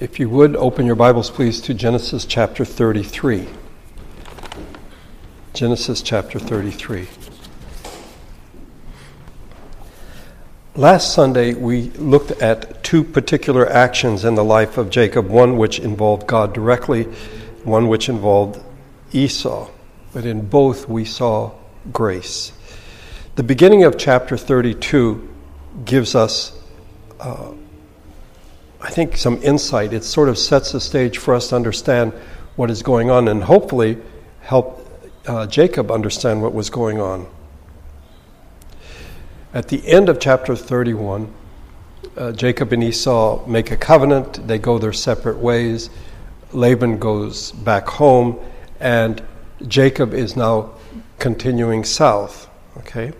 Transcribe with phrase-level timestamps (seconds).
[0.00, 3.48] If you would, open your Bibles, please, to Genesis chapter 33.
[5.54, 7.08] Genesis chapter 33.
[10.76, 15.80] Last Sunday, we looked at two particular actions in the life of Jacob one which
[15.80, 17.02] involved God directly,
[17.64, 18.62] one which involved
[19.12, 19.68] Esau.
[20.12, 21.50] But in both, we saw
[21.92, 22.52] grace.
[23.34, 25.28] The beginning of chapter 32
[25.84, 26.56] gives us.
[27.18, 27.54] Uh,
[28.80, 29.92] I think, some insight.
[29.92, 32.12] It sort of sets the stage for us to understand
[32.56, 33.98] what is going on and hopefully
[34.40, 34.86] help
[35.26, 37.26] uh, Jacob understand what was going on.
[39.52, 41.32] At the end of chapter 31,
[42.16, 44.46] uh, Jacob and Esau make a covenant.
[44.46, 45.90] They go their separate ways.
[46.52, 48.38] Laban goes back home,
[48.80, 49.22] and
[49.66, 50.74] Jacob is now
[51.18, 52.48] continuing south.
[52.78, 53.12] Okay?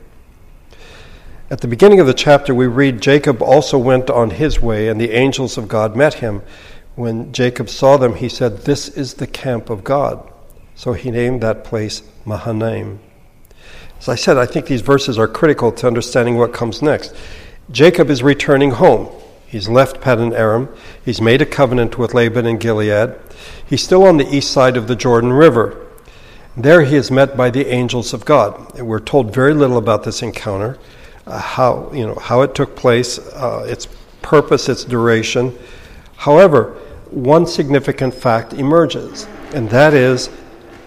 [1.50, 5.00] At the beginning of the chapter, we read Jacob also went on his way, and
[5.00, 6.42] the angels of God met him.
[6.94, 10.30] When Jacob saw them, he said, This is the camp of God.
[10.74, 13.00] So he named that place Mahanaim.
[13.98, 17.14] As I said, I think these verses are critical to understanding what comes next.
[17.70, 19.08] Jacob is returning home.
[19.46, 20.68] He's left Paddan Aram.
[21.02, 23.14] He's made a covenant with Laban in Gilead.
[23.66, 25.86] He's still on the east side of the Jordan River.
[26.58, 28.78] There he is met by the angels of God.
[28.78, 30.78] We're told very little about this encounter
[31.28, 33.86] uh, how you know how it took place, uh, its
[34.22, 35.56] purpose, its duration.
[36.16, 36.72] However,
[37.10, 40.30] one significant fact emerges, and that is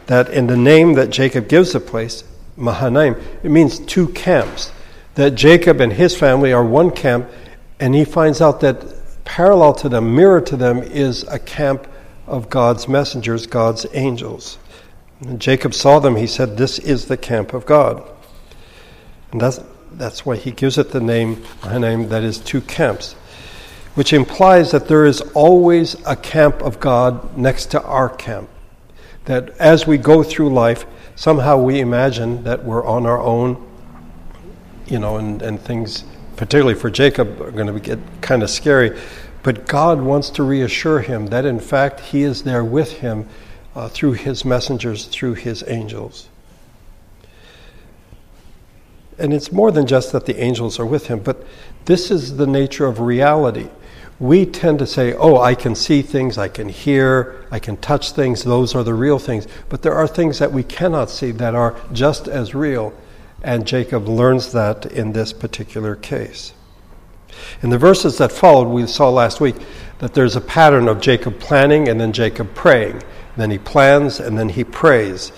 [0.08, 2.24] that in the name that Jacob gives the place,
[2.58, 4.72] Mahanaim, it means two camps.
[5.16, 7.30] That Jacob and his family are one camp,
[7.80, 8.84] and he finds out that
[9.26, 11.88] parallel to them, mirror to them, is a camp
[12.28, 14.58] of God's messengers, God's angels.
[15.22, 18.04] And Jacob saw them, he said, This is the camp of God.
[19.32, 19.60] And that's,
[19.94, 23.14] that's why he gives it the name, a name that is two camps,
[23.96, 28.50] which implies that there is always a camp of God next to our camp.
[29.26, 33.68] That as we go through life, somehow we imagine that we're on our own,
[34.88, 36.04] you know, and, and things,
[36.36, 39.00] particularly for Jacob, are going to get kind of scary.
[39.44, 43.28] But God wants to reassure him that in fact he is there with him
[43.76, 46.30] uh, through his messengers, through his angels.
[49.22, 51.46] And it's more than just that the angels are with him, but
[51.86, 53.70] this is the nature of reality.
[54.20, 58.14] We tend to say, oh, I can see things, I can hear, I can touch
[58.14, 59.48] things, those are the real things.
[59.70, 62.94] But there are things that we cannot see that are just as real.
[63.44, 66.54] And Jacob learns that in this particular case.
[67.62, 69.56] In the verses that followed, we saw last week
[70.00, 73.04] that there's a pattern of Jacob planning and then Jacob praying.
[73.38, 75.32] Then he plans and then he prays.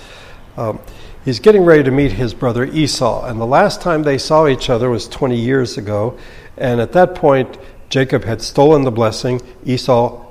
[0.56, 0.80] Um,
[1.24, 3.26] He's getting ready to meet his brother Esau.
[3.26, 6.18] And the last time they saw each other was 20 years ago.
[6.58, 7.58] And at that point,
[7.90, 9.42] Jacob had stolen the blessing.
[9.66, 10.26] Esau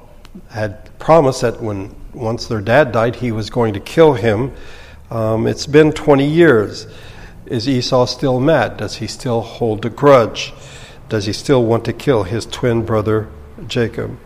[0.51, 4.53] had promised that when once their dad died, he was going to kill him.
[5.11, 6.87] Um, it's been 20 years.
[7.47, 8.77] Is Esau still mad?
[8.77, 10.53] Does he still hold a grudge?
[11.09, 13.29] Does he still want to kill his twin brother
[13.67, 14.19] Jacob?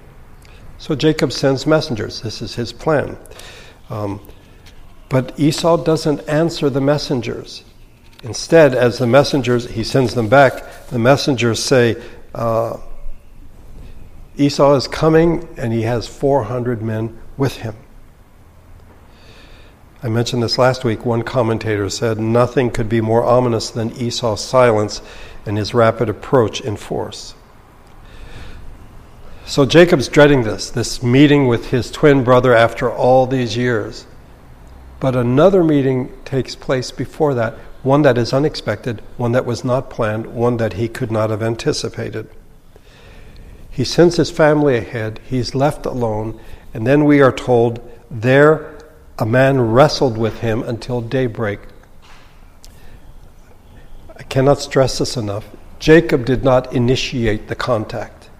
[0.78, 2.22] So Jacob sends messengers.
[2.22, 3.16] This is his plan.
[3.88, 4.20] Um,
[5.08, 7.64] but Esau doesn't answer the messengers.
[8.22, 12.02] Instead, as the messengers, he sends them back, the messengers say,
[12.34, 12.78] uh,
[14.36, 17.74] Esau is coming and he has 400 men with him.
[20.02, 21.06] I mentioned this last week.
[21.06, 25.00] One commentator said nothing could be more ominous than Esau's silence
[25.46, 27.34] and his rapid approach in force.
[29.46, 34.06] So Jacob's dreading this, this meeting with his twin brother after all these years.
[34.98, 39.90] But another meeting takes place before that, one that is unexpected, one that was not
[39.90, 42.28] planned, one that he could not have anticipated.
[43.70, 46.40] He sends his family ahead, he's left alone,
[46.72, 47.80] and then we are told
[48.10, 48.78] there
[49.18, 51.60] a man wrestled with him until daybreak.
[54.18, 55.44] I cannot stress this enough.
[55.78, 58.30] Jacob did not initiate the contact.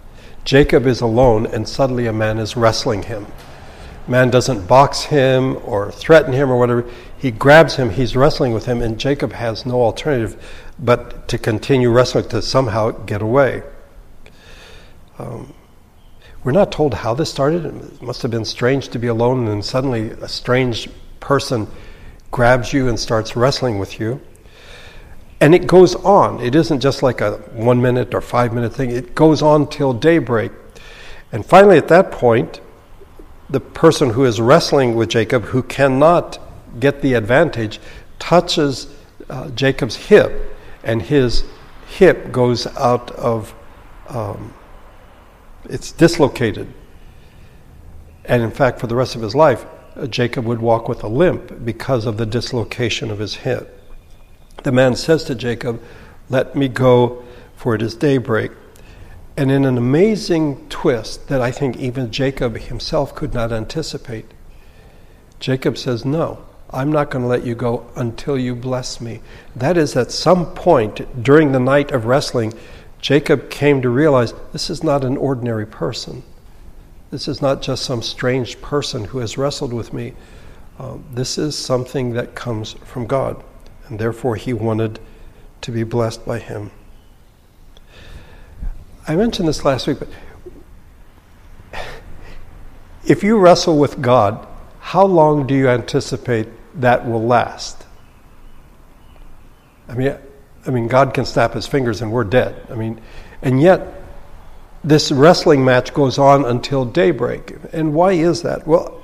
[0.43, 3.27] Jacob is alone, and suddenly a man is wrestling him.
[4.07, 6.89] Man doesn't box him or threaten him or whatever.
[7.17, 10.41] He grabs him, he's wrestling with him, and Jacob has no alternative
[10.79, 13.63] but to continue wrestling to somehow get away.
[15.19, 15.53] Um,
[16.43, 17.65] we're not told how this started.
[17.65, 20.87] It must have been strange to be alone, and then suddenly a strange
[21.19, 21.67] person
[22.31, 24.21] grabs you and starts wrestling with you.
[25.41, 26.39] And it goes on.
[26.39, 29.91] It isn't just like a one minute or five minute thing, it goes on till
[29.91, 30.51] daybreak.
[31.31, 32.61] And finally, at that point,
[33.49, 36.39] the person who is wrestling with Jacob, who cannot
[36.79, 37.79] get the advantage,
[38.19, 38.87] touches
[39.29, 41.43] uh, Jacob's hip, and his
[41.87, 43.53] hip goes out of,
[44.09, 44.53] um,
[45.69, 46.67] it's dislocated.
[48.25, 49.65] And in fact, for the rest of his life,
[49.95, 53.73] uh, Jacob would walk with a limp because of the dislocation of his hip.
[54.63, 55.81] The man says to Jacob,
[56.29, 57.23] Let me go,
[57.55, 58.51] for it is daybreak.
[59.37, 64.25] And in an amazing twist that I think even Jacob himself could not anticipate,
[65.39, 69.21] Jacob says, No, I'm not going to let you go until you bless me.
[69.55, 72.55] That is, at some point during the night of wrestling,
[72.99, 76.23] Jacob came to realize this is not an ordinary person.
[77.11, 80.13] This is not just some strange person who has wrestled with me.
[80.79, 83.43] Uh, this is something that comes from God,
[83.85, 84.99] and therefore he wanted
[85.61, 86.71] to be blessed by him.
[89.07, 90.09] I mentioned this last week, but
[93.05, 94.45] if you wrestle with God,
[94.79, 97.85] how long do you anticipate that will last?
[99.87, 100.17] I mean,
[100.65, 102.67] I mean, God can snap his fingers and we're dead.
[102.69, 102.99] I mean,
[103.41, 104.03] and yet
[104.83, 107.55] this wrestling match goes on until daybreak.
[107.71, 108.67] And why is that?
[108.67, 109.03] Well,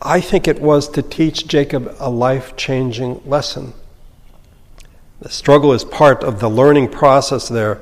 [0.00, 3.74] I think it was to teach Jacob a life changing lesson.
[5.20, 7.80] The struggle is part of the learning process there.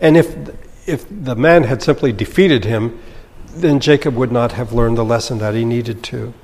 [0.00, 0.34] And if,
[0.90, 3.00] if the man had simply defeated him,
[3.46, 6.34] then Jacob would not have learned the lesson that he needed to.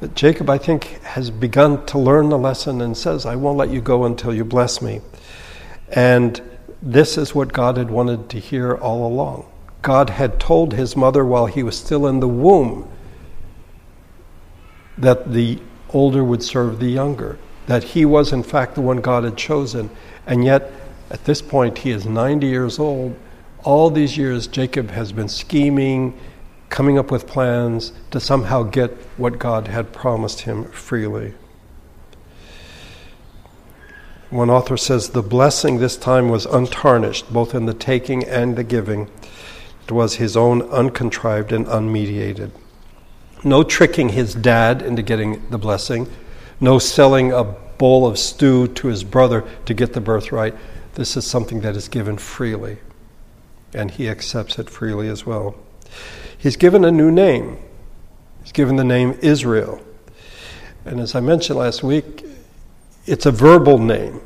[0.00, 3.70] But Jacob, I think, has begun to learn the lesson and says, I won't let
[3.70, 5.00] you go until you bless me.
[5.88, 6.40] And
[6.80, 9.46] this is what God had wanted to hear all along.
[9.82, 12.90] God had told his mother while he was still in the womb
[14.96, 15.58] that the
[15.90, 19.90] older would serve the younger, that he was, in fact, the one God had chosen.
[20.26, 20.72] And yet,
[21.10, 23.16] at this point, he is 90 years old.
[23.64, 26.18] All these years, Jacob has been scheming
[26.68, 31.34] coming up with plans to somehow get what God had promised him freely.
[34.30, 38.62] One author says the blessing this time was untarnished, both in the taking and the
[38.62, 39.10] giving.
[39.82, 42.52] It was his own uncontrived and unmediated.
[43.42, 46.08] No tricking his dad into getting the blessing,
[46.60, 50.54] no selling a bowl of stew to his brother to get the birthright.
[51.00, 52.76] This is something that is given freely,
[53.72, 55.54] and he accepts it freely as well.
[56.36, 57.56] He's given a new name.
[58.42, 59.80] He's given the name Israel.
[60.84, 62.26] And as I mentioned last week,
[63.06, 64.20] it's a verbal name,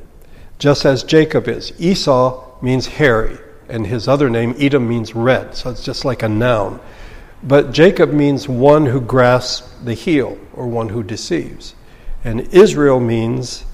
[0.59, 1.73] just as Jacob is.
[1.81, 3.39] Esau means hairy,
[3.69, 6.81] and his other name, Edom, means red, so it's just like a noun.
[7.41, 11.77] But Jacob means one who grasps the heel, or one who deceives.
[12.25, 13.65] And Israel means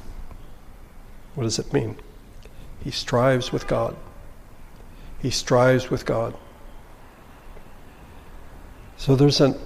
[1.34, 1.96] what does it mean?
[2.82, 3.96] He strives with God.
[5.20, 6.34] He strives with God.
[8.96, 9.58] So there's an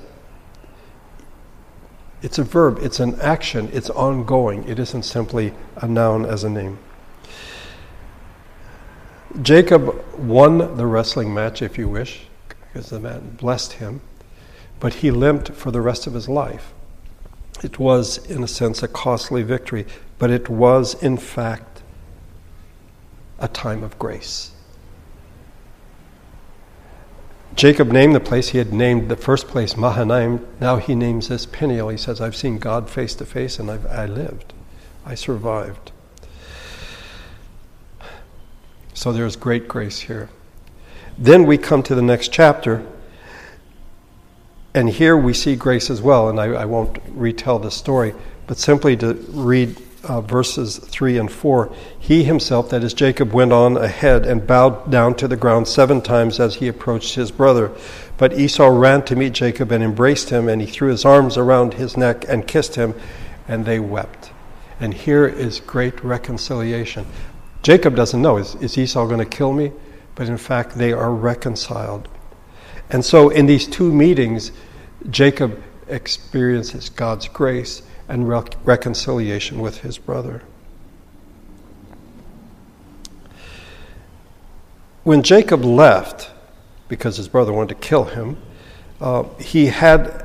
[2.25, 4.67] it's a verb, it's an action, it's ongoing.
[4.67, 6.79] It isn't simply a noun as a name.
[9.43, 14.01] Jacob won the wrestling match, if you wish, because the man blessed him,
[14.81, 16.73] but he limped for the rest of his life.
[17.63, 19.85] It was, in a sense, a costly victory,
[20.19, 21.74] but it was, in fact,
[23.45, 24.53] a time of grace.
[27.55, 30.45] Jacob named the place, he had named the first place Mahanaim.
[30.61, 31.91] Now he names this Peniel.
[31.91, 34.55] He says, I've seen God face to face and I've, I lived.
[35.05, 35.93] I survived.
[38.95, 40.31] So there's great grace here.
[41.19, 42.85] Then we come to the next chapter,
[44.73, 46.31] and here we see grace as well.
[46.31, 48.15] And I, I won't retell the story,
[48.47, 53.53] but simply to read uh, verses 3 and 4, he himself, that is Jacob, went
[53.53, 57.73] on ahead and bowed down to the ground seven times as he approached his brother.
[58.17, 61.75] But Esau ran to meet Jacob and embraced him, and he threw his arms around
[61.75, 62.95] his neck and kissed him,
[63.49, 64.31] and they wept.
[64.81, 67.07] And here is great reconciliation.
[67.63, 69.73] Jacob doesn't know, is, is Esau going to kill me?
[70.15, 72.09] But in fact, they are reconciled.
[72.91, 74.53] And so in these two meetings,
[75.11, 80.43] Jacob experiences God's grace and rec- reconciliation with his brother.
[85.03, 86.31] When Jacob left,
[86.89, 88.39] because his brother wanted to kill him,
[89.01, 90.25] uh, he had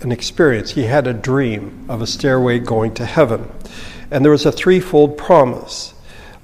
[0.00, 0.72] an experience.
[0.72, 3.50] He had a dream of a stairway going to heaven.
[4.10, 5.94] And there was a threefold promise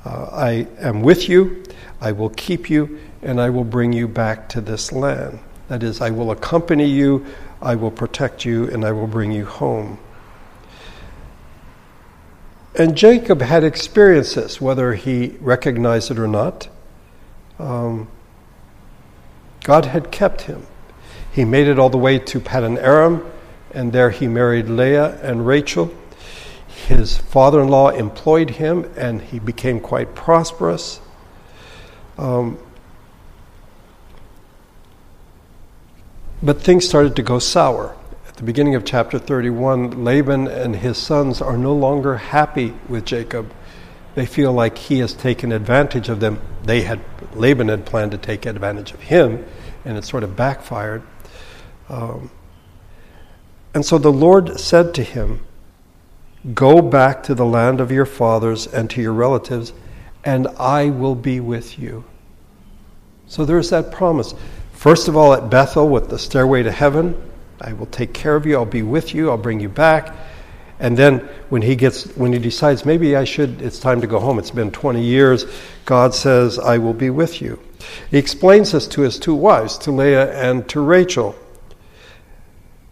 [0.04, 1.62] uh, I am with you,
[2.00, 5.38] I will keep you, and I will bring you back to this land.
[5.68, 7.24] That is, I will accompany you,
[7.60, 9.98] I will protect you, and I will bring you home.
[12.74, 16.68] And Jacob had experienced this, whether he recognized it or not.
[17.58, 18.08] Um,
[19.62, 20.66] God had kept him.
[21.32, 23.24] He made it all the way to Paddan Aram,
[23.72, 25.94] and there he married Leah and Rachel.
[26.88, 31.00] His father in law employed him, and he became quite prosperous.
[32.18, 32.58] Um,
[36.42, 37.94] But things started to go sour.
[38.32, 43.04] At the beginning of chapter 31, Laban and his sons are no longer happy with
[43.04, 43.52] Jacob.
[44.14, 46.40] They feel like he has taken advantage of them.
[46.64, 47.00] They had
[47.34, 49.44] Laban had planned to take advantage of him,
[49.84, 51.02] and it sort of backfired.
[51.90, 52.30] Um,
[53.74, 55.44] and so the Lord said to him,
[56.54, 59.74] Go back to the land of your fathers and to your relatives,
[60.24, 62.04] and I will be with you.
[63.26, 64.34] So there's that promise.
[64.72, 67.31] First of all, at Bethel with the stairway to heaven,
[67.62, 70.14] I will take care of you, I'll be with you, I'll bring you back.
[70.80, 74.18] And then when he gets when he decides maybe I should it's time to go
[74.18, 74.40] home.
[74.40, 75.46] It's been 20 years.
[75.84, 77.60] God says, "I will be with you."
[78.10, 81.36] He explains this to his two wives, to Leah and to Rachel.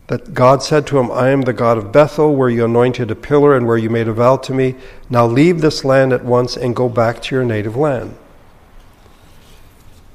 [0.06, 3.14] That God said to him, I am the God of Bethel, where you anointed a
[3.14, 4.74] pillar and where you made a vow to me.
[5.08, 8.16] Now leave this land at once and go back to your native land.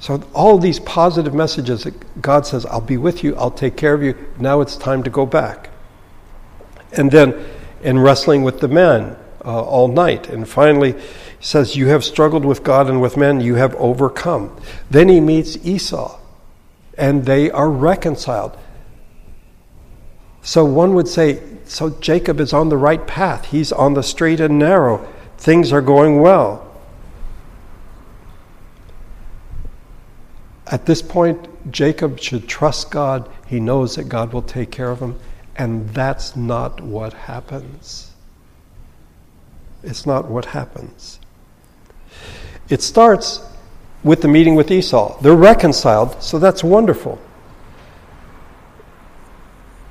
[0.06, 3.96] So, all these positive messages that God says, I'll be with you, I'll take care
[3.96, 4.16] of you.
[4.38, 5.72] Now it's time to go back.
[6.92, 7.44] And then
[7.82, 10.30] in wrestling with the men uh, all night.
[10.30, 11.00] And finally, he
[11.40, 14.56] says, You have struggled with God and with men, you have overcome.
[14.92, 16.20] Then he meets Esau,
[17.00, 18.56] and they are reconciled.
[20.44, 24.40] So one would say, So Jacob is on the right path, he's on the straight
[24.40, 26.65] and narrow, things are going well.
[30.68, 33.30] At this point, Jacob should trust God.
[33.48, 35.20] He knows that God will take care of him.
[35.56, 38.12] And that's not what happens.
[39.84, 41.20] It's not what happens.
[42.70, 43.42] It starts
[44.04, 45.20] with the meeting with Esau.
[45.22, 47.20] They're reconciled, so that's wonderful.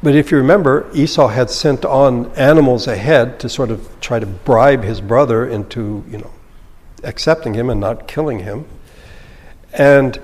[0.02, 4.26] But if you remember, Esau had sent on animals ahead to sort of try to
[4.26, 6.30] bribe his brother into, you know,
[7.02, 8.66] accepting him and not killing him.
[9.72, 10.20] And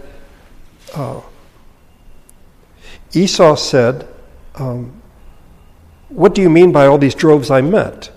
[0.95, 1.21] uh,
[3.13, 4.09] Esau said,
[4.57, 5.01] um,
[6.09, 8.11] What do you mean by all these droves I met?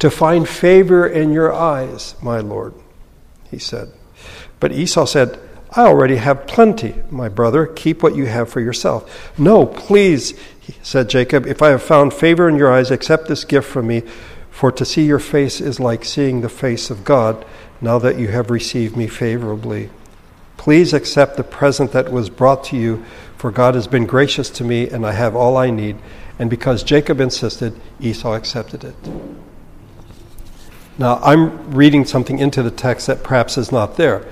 [0.00, 2.74] To find favor in your eyes, my Lord,
[3.50, 3.92] he said.
[4.60, 5.38] But Esau said,
[5.72, 7.66] I already have plenty, my brother.
[7.66, 9.38] Keep what you have for yourself.
[9.38, 10.38] No, please,
[10.82, 14.02] said Jacob, if I have found favor in your eyes, accept this gift from me.
[14.50, 17.44] For to see your face is like seeing the face of God,
[17.80, 19.90] now that you have received me favorably.
[20.56, 23.04] Please accept the present that was brought to you,
[23.36, 25.96] for God has been gracious to me, and I have all I need.
[26.38, 28.94] And because Jacob insisted, Esau accepted it.
[30.98, 34.26] Now, I'm reading something into the text that perhaps is not there.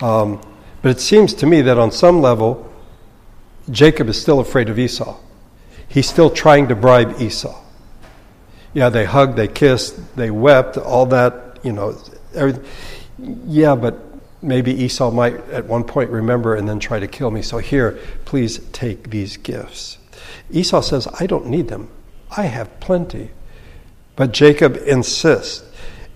[0.00, 0.40] Um,
[0.82, 2.70] but it seems to me that on some level,
[3.70, 5.18] Jacob is still afraid of Esau.
[5.88, 7.58] He's still trying to bribe Esau.
[8.72, 11.98] Yeah, they hugged, they kissed, they wept, all that, you know.
[12.34, 12.64] Everything.
[13.46, 14.09] Yeah, but
[14.42, 17.42] maybe Esau might at one point remember and then try to kill me.
[17.42, 19.98] So here, please take these gifts.
[20.50, 21.90] Esau says, I don't need them.
[22.36, 23.30] I have plenty.
[24.16, 25.64] But Jacob insists.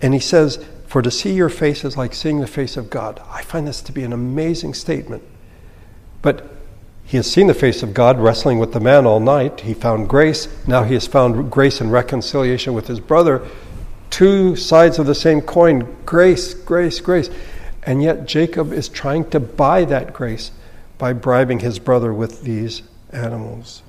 [0.02, 3.20] And he says, For to see your face is like seeing the face of God.
[3.30, 5.22] I find this to be an amazing statement.
[6.22, 6.50] But
[7.04, 9.60] he has seen the face of God wrestling with the man all night.
[9.60, 10.48] He found grace.
[10.66, 13.46] Now he has found grace and reconciliation with his brother.
[14.10, 17.30] Two sides of the same coin grace, grace, grace.
[17.86, 20.50] And yet Jacob is trying to buy that grace
[20.98, 23.82] by bribing his brother with these animals.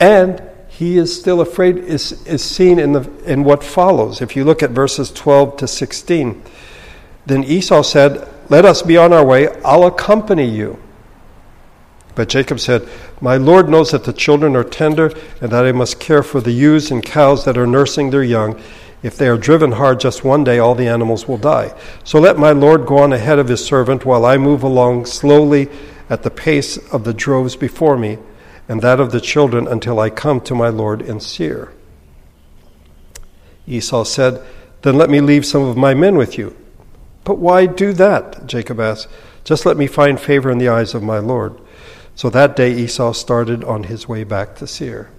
[0.00, 4.20] And he is still afraid, is, is seen in, the, in what follows.
[4.20, 6.42] If you look at verses 12 to 16,
[7.24, 10.78] then Esau said, Let us be on our way, I'll accompany you.
[12.14, 12.88] But Jacob said,
[13.20, 16.52] My Lord knows that the children are tender, and that I must care for the
[16.52, 18.60] ewes and cows that are nursing their young.
[19.02, 21.74] If they are driven hard just one day, all the animals will die.
[22.04, 25.68] So let my Lord go on ahead of his servant while I move along slowly
[26.08, 28.18] at the pace of the droves before me,
[28.68, 31.72] and that of the children until I come to my Lord in Seir.
[33.66, 34.44] Esau said,
[34.82, 36.56] Then let me leave some of my men with you.
[37.24, 38.46] But why do that?
[38.46, 39.08] Jacob asked.
[39.44, 41.60] Just let me find favor in the eyes of my Lord.
[42.14, 45.10] So that day Esau started on his way back to Seir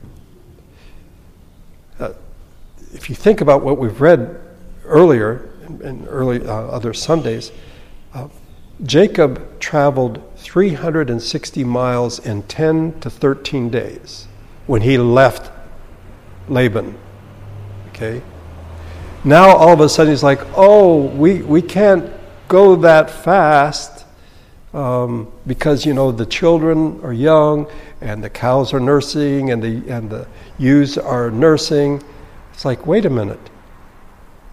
[2.94, 4.40] if you think about what we've read
[4.86, 5.50] earlier
[5.84, 7.52] in, early uh, other Sundays,
[8.14, 8.28] uh,
[8.84, 14.28] Jacob traveled 360 miles in 10 to 13 days
[14.68, 15.52] when he left
[16.48, 16.98] Laban.
[17.90, 18.22] Okay?
[19.24, 22.12] Now all of a sudden he's like, oh, we, we can't
[22.48, 24.06] go that fast
[24.74, 27.68] um, because, you know, the children are young
[28.00, 30.28] and the cows are nursing and the, and the
[30.60, 32.04] ewes are nursing.
[32.58, 33.52] It's like, wait a minute.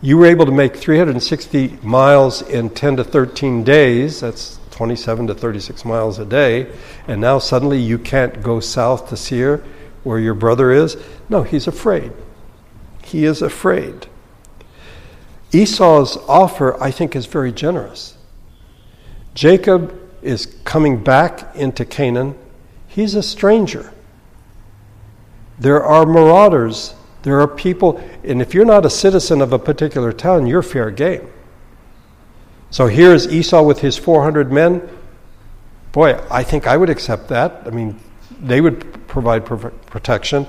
[0.03, 4.21] You were able to make 360 miles in 10 to 13 days.
[4.21, 6.71] That's 27 to 36 miles a day,
[7.09, 9.65] and now suddenly you can't go south to Seir
[10.03, 10.99] where your brother is?
[11.31, 12.13] No, he's afraid.
[13.03, 14.07] He is afraid.
[15.51, 18.19] Esau's offer, I think, is very generous.
[19.33, 22.37] Jacob is coming back into Canaan.
[22.87, 23.95] He's a stranger.
[25.59, 26.93] There are marauders.
[27.25, 30.91] There are people, and if you're not a citizen of a particular town, you're fair
[30.91, 31.27] game.
[32.71, 34.87] So here's Esau with his 400 men.
[35.93, 37.63] Boy, I think I would accept that.
[37.65, 37.99] I mean,
[38.41, 40.47] they would provide protection.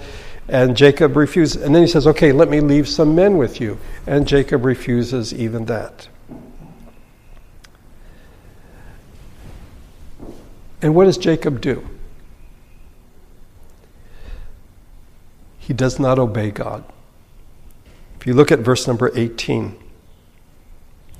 [0.50, 1.62] And Jacob refuses.
[1.62, 3.80] And then he says, Okay, let me leave some men with you.
[4.06, 6.10] And Jacob refuses even that.
[10.82, 11.88] And what does Jacob do?
[15.66, 16.84] He does not obey God.
[18.20, 19.76] If you look at verse number 18,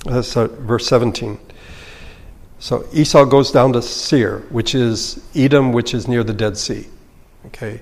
[0.04, 1.40] that's uh, verse 17.
[2.60, 6.86] So Esau goes down to Seir, which is Edom, which is near the Dead Sea.
[7.46, 7.80] Okay?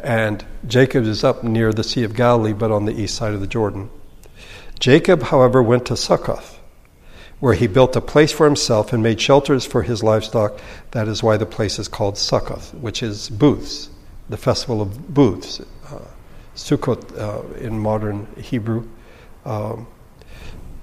[0.00, 3.40] And Jacob is up near the Sea of Galilee, but on the east side of
[3.40, 3.88] the Jordan.
[4.80, 6.58] Jacob, however, went to Succoth,
[7.38, 10.58] where he built a place for himself and made shelters for his livestock.
[10.90, 13.90] That is why the place is called Succoth, which is booths,
[14.28, 15.60] the festival of booths,
[16.54, 18.88] Sukkot uh, in modern Hebrew.
[19.44, 19.86] Um,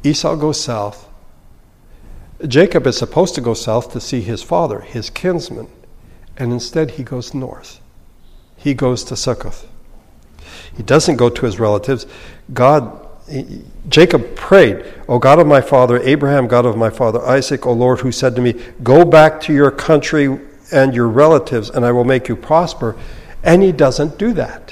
[0.03, 1.07] Esau goes south.
[2.47, 5.67] Jacob is supposed to go south to see his father, his kinsman,
[6.37, 7.79] and instead he goes north.
[8.55, 9.67] He goes to Succoth.
[10.75, 12.05] He doesn't go to his relatives.
[12.53, 17.65] God, he, Jacob prayed, O God of my father Abraham, God of my father Isaac,
[17.65, 20.39] O Lord, who said to me, Go back to your country
[20.71, 22.95] and your relatives, and I will make you prosper.
[23.43, 24.66] And he doesn't do that.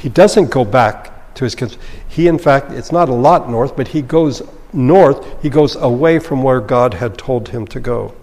[0.00, 1.76] He doesn't go back to his kids.
[2.08, 4.42] He, in fact, it's not a lot north, but he goes
[4.72, 8.14] north, he goes away from where God had told him to go.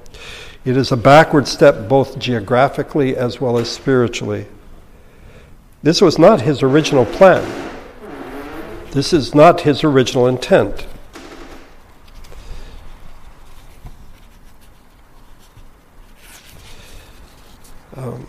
[0.65, 4.47] It is a backward step both geographically as well as spiritually.
[5.83, 7.45] This was not his original plan.
[8.91, 10.87] This is not his original intent.
[17.95, 18.27] Um,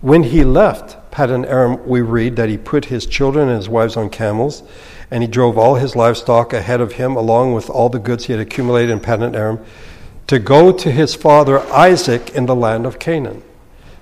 [0.00, 3.96] when he left Paddan Aram, we read that he put his children and his wives
[3.96, 4.62] on camels,
[5.10, 8.34] and he drove all his livestock ahead of him, along with all the goods he
[8.34, 9.64] had accumulated in Paddan Aram,
[10.26, 13.42] to go to his father Isaac in the land of Canaan.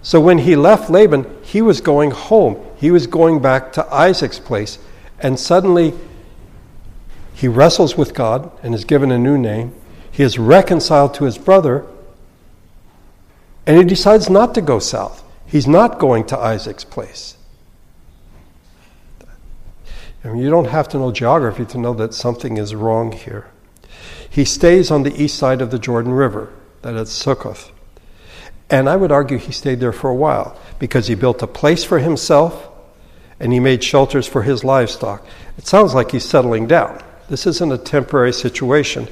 [0.02, 2.56] So when he left Laban, he was going home.
[2.78, 4.80] He was going back to Isaac's place.
[5.20, 5.94] And suddenly,
[7.32, 9.72] he wrestles with God and is given a new name.
[10.10, 11.86] He is reconciled to his brother,
[13.68, 15.23] and he decides not to go south.
[15.46, 17.36] He's not going to Isaac's place.
[20.24, 23.46] I mean, you don't have to know geography to know that something is wrong here.
[24.28, 26.50] He stays on the east side of the Jordan River,
[26.82, 27.70] that is Sukkoth.
[28.70, 31.84] And I would argue he stayed there for a while because he built a place
[31.84, 32.68] for himself
[33.38, 35.26] and he made shelters for his livestock.
[35.58, 37.02] It sounds like he's settling down.
[37.28, 39.08] This isn't a temporary situation.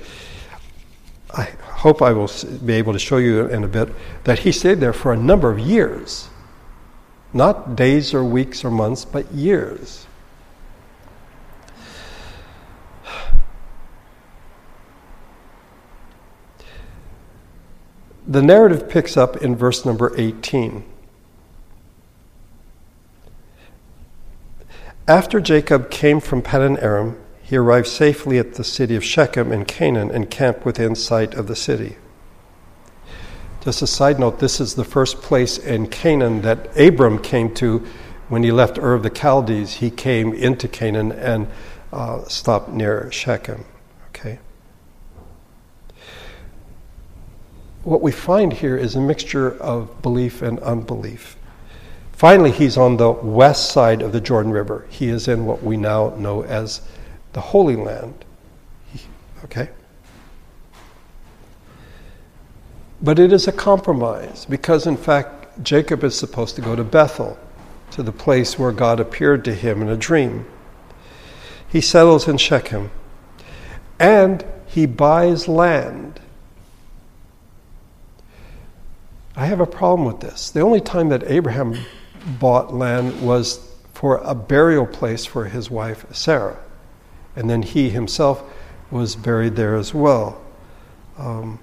[1.34, 2.30] I hope I will
[2.64, 3.88] be able to show you in a bit
[4.24, 6.28] that he stayed there for a number of years.
[7.32, 10.06] Not days or weeks or months, but years.
[18.26, 20.84] The narrative picks up in verse number 18.
[25.08, 27.18] After Jacob came from Paddan Aram,
[27.52, 31.48] he arrived safely at the city of Shechem in Canaan and camped within sight of
[31.48, 31.96] the city.
[33.60, 37.84] Just a side note, this is the first place in Canaan that Abram came to
[38.30, 39.74] when he left Ur of the Chaldees.
[39.74, 41.46] He came into Canaan and
[41.92, 43.66] uh, stopped near Shechem.
[44.08, 44.38] Okay?
[47.84, 51.36] What we find here is a mixture of belief and unbelief.
[52.12, 54.86] Finally, he's on the west side of the Jordan River.
[54.88, 56.80] He is in what we now know as
[57.32, 58.24] the Holy Land.
[59.44, 59.68] Okay?
[63.00, 67.38] But it is a compromise because, in fact, Jacob is supposed to go to Bethel,
[67.90, 70.46] to the place where God appeared to him in a dream.
[71.68, 72.90] He settles in Shechem
[73.98, 76.20] and he buys land.
[79.34, 80.50] I have a problem with this.
[80.50, 81.78] The only time that Abraham
[82.38, 86.58] bought land was for a burial place for his wife Sarah.
[87.34, 88.42] And then he himself
[88.90, 90.40] was buried there as well.
[91.18, 91.58] Um,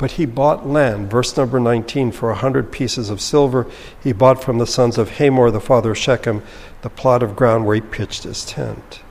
[0.00, 3.66] but he bought land, verse number 19, for a hundred pieces of silver.
[4.02, 6.42] He bought from the sons of Hamor, the father of Shechem,
[6.82, 9.02] the plot of ground where he pitched his tent.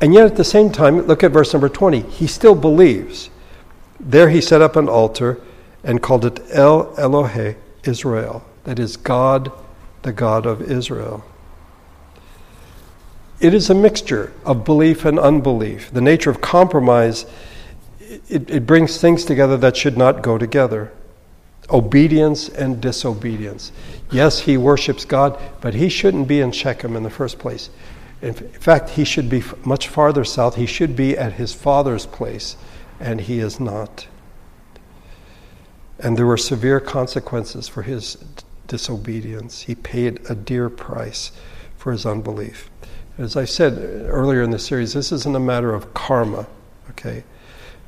[0.00, 2.02] And yet at the same time, look at verse number 20.
[2.02, 3.30] He still believes.
[3.98, 5.40] There he set up an altar
[5.82, 9.50] and called it El Elohe Israel, that is, God,
[10.02, 11.24] the God of Israel.
[13.40, 15.92] It is a mixture of belief and unbelief.
[15.92, 17.24] The nature of compromise,
[18.28, 20.92] it, it brings things together that should not go together
[21.70, 23.72] obedience and disobedience.
[24.10, 27.70] Yes, he worships God, but he shouldn't be in Shechem in the first place.
[28.22, 30.56] In fact, he should be much farther south.
[30.56, 32.56] He should be at his father's place,
[32.98, 34.08] and he is not.
[35.98, 38.16] And there were severe consequences for his
[38.66, 39.62] disobedience.
[39.62, 41.32] He paid a dear price
[41.76, 42.70] for his unbelief.
[43.18, 43.78] As I said
[44.08, 46.46] earlier in the series, this isn't a matter of karma,
[46.90, 47.24] okay?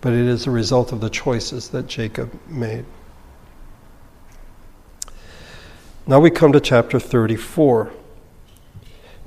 [0.01, 2.85] But it is a result of the choices that Jacob made.
[6.05, 7.93] Now we come to chapter 34.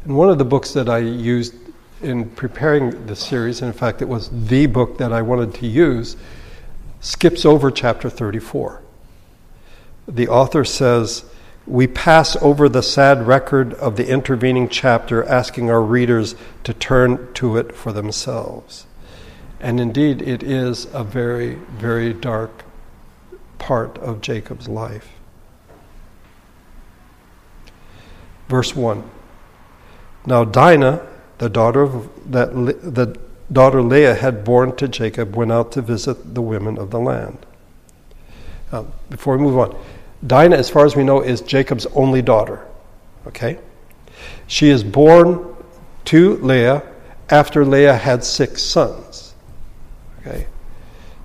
[0.04, 1.56] And one of the books that I used
[2.02, 5.68] in preparing the series, and in fact, it was the book that I wanted to
[5.68, 6.18] use,
[7.00, 8.82] skips over chapter 34.
[10.10, 11.24] The author says,
[11.66, 17.34] We pass over the sad record of the intervening chapter, asking our readers to turn
[17.36, 18.86] to it for themselves.
[19.62, 22.66] And indeed, it is a very, very dark
[23.60, 25.14] part of Jacob's life.
[28.50, 29.10] Verse 1.
[30.26, 33.18] Now Dinah, the daughter of that the
[33.52, 37.46] daughter Leah had born to Jacob, went out to visit the women of the land.
[38.72, 39.78] Uh, before we move on,
[40.26, 42.66] Dinah, as far as we know, is Jacob's only daughter.
[43.28, 43.60] Okay?
[44.48, 45.56] She is born
[46.06, 46.84] to Leah
[47.30, 49.34] after Leah had six sons.
[50.20, 50.48] Okay?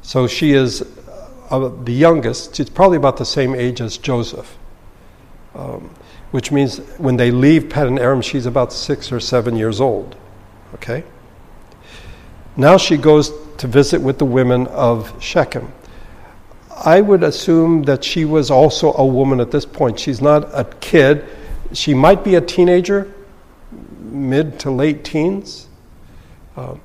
[0.02, 0.82] So she is
[1.50, 2.56] uh, the youngest.
[2.56, 4.56] She's probably about the same age as Joseph.
[5.54, 5.90] Um,
[6.30, 10.16] which means when they leave Paddan Aram, she's about six or seven years old.
[10.74, 11.04] Okay?
[12.56, 15.72] Now she goes to visit with the women of Shechem.
[16.84, 19.98] I would assume that she was also a woman at this point.
[19.98, 21.24] She's not a kid.
[21.72, 23.12] She might be a teenager,
[23.98, 25.68] mid to late teens.
[26.56, 26.76] Uh,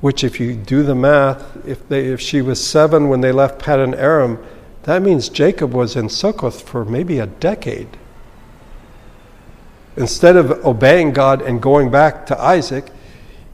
[0.00, 3.60] which, if you do the math, if, they, if she was seven when they left
[3.60, 4.38] Paddan Aram,
[4.82, 7.88] that means Jacob was in Succoth for maybe a decade.
[9.96, 12.90] Instead of obeying God and going back to Isaac,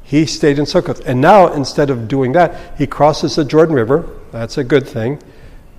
[0.02, 1.00] he stayed in Succoth.
[1.06, 4.10] And now, instead of doing that, he crosses the Jordan River.
[4.32, 5.22] That's a good thing.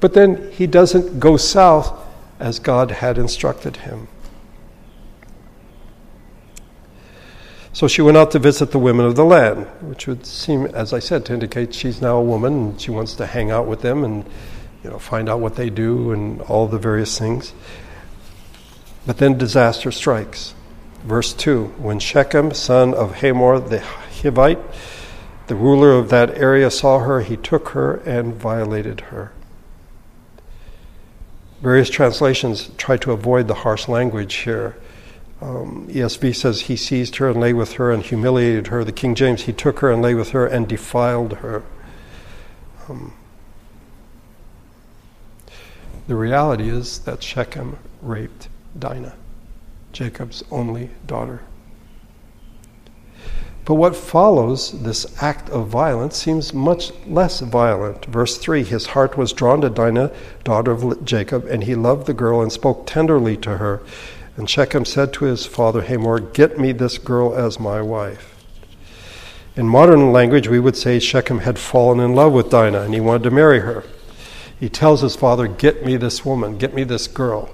[0.03, 1.97] But then he doesn't go south
[2.37, 4.09] as God had instructed him.
[7.71, 10.91] So she went out to visit the women of the land, which would seem, as
[10.91, 13.81] I said, to indicate she's now a woman and she wants to hang out with
[13.81, 14.25] them and
[14.83, 17.53] you know, find out what they do and all the various things.
[19.05, 20.53] But then disaster strikes.
[21.05, 24.61] Verse 2 When Shechem, son of Hamor the Hivite,
[25.47, 29.31] the ruler of that area, saw her, he took her and violated her.
[31.63, 34.75] Various translations try to avoid the harsh language here.
[35.39, 38.83] Um, ESV says he seized her and lay with her and humiliated her.
[38.83, 41.63] The King James, he took her and lay with her and defiled her.
[42.89, 43.13] Um,
[46.05, 49.15] the reality is that Shechem raped Dinah,
[49.93, 51.43] Jacob's only daughter.
[53.65, 58.05] But what follows this act of violence seems much less violent.
[58.05, 60.11] Verse 3 His heart was drawn to Dinah,
[60.43, 63.81] daughter of Jacob, and he loved the girl and spoke tenderly to her.
[64.35, 68.35] And Shechem said to his father Hamor, Get me this girl as my wife.
[69.55, 72.99] In modern language, we would say Shechem had fallen in love with Dinah and he
[72.99, 73.83] wanted to marry her.
[74.59, 77.49] He tells his father, Get me this woman, get me this girl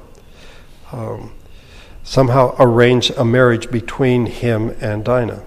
[0.91, 1.31] um,
[2.03, 5.43] somehow arrange a marriage between him and Dinah.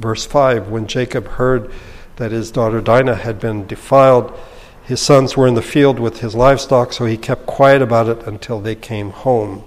[0.00, 1.70] Verse 5 When Jacob heard
[2.16, 4.36] that his daughter Dinah had been defiled,
[4.82, 8.26] his sons were in the field with his livestock, so he kept quiet about it
[8.26, 9.64] until they came home.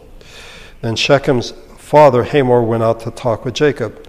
[0.81, 4.05] Then Shechem's father Hamor went out to talk with Jacob.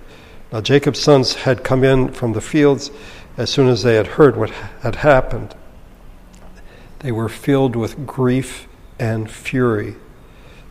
[0.53, 2.91] Now Jacob's sons had come in from the fields
[3.37, 5.55] as soon as they had heard what had happened.
[7.01, 8.67] They were filled with grief
[8.99, 9.97] and fury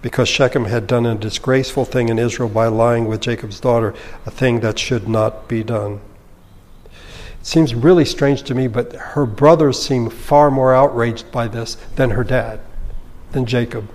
[0.04, 4.32] because Shechem had done a disgraceful thing in Israel by lying with Jacob's daughter, a
[4.32, 6.02] thing that should not be done.
[6.86, 11.76] It seems really strange to me, but her brothers seem far more outraged by this
[11.96, 12.60] than her dad,
[13.32, 13.90] than Jacob.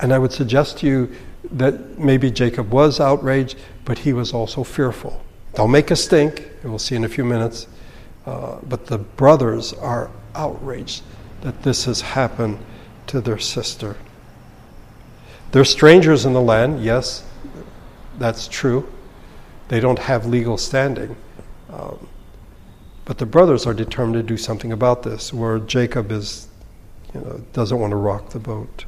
[0.00, 1.14] And I would suggest to you
[1.52, 5.22] that maybe Jacob was outraged, but he was also fearful.
[5.54, 7.68] Don't make a stink, we'll see in a few minutes.
[8.26, 11.04] Uh, but the brothers are outraged
[11.42, 12.58] that this has happened
[13.10, 13.96] to their sister.
[15.52, 17.24] They're strangers in the land, yes,
[18.18, 18.88] that's true.
[19.68, 21.16] They don't have legal standing.
[21.72, 22.08] Um,
[23.04, 26.46] But the brothers are determined to do something about this, where Jacob is,
[27.12, 28.84] you know, doesn't want to rock the boat.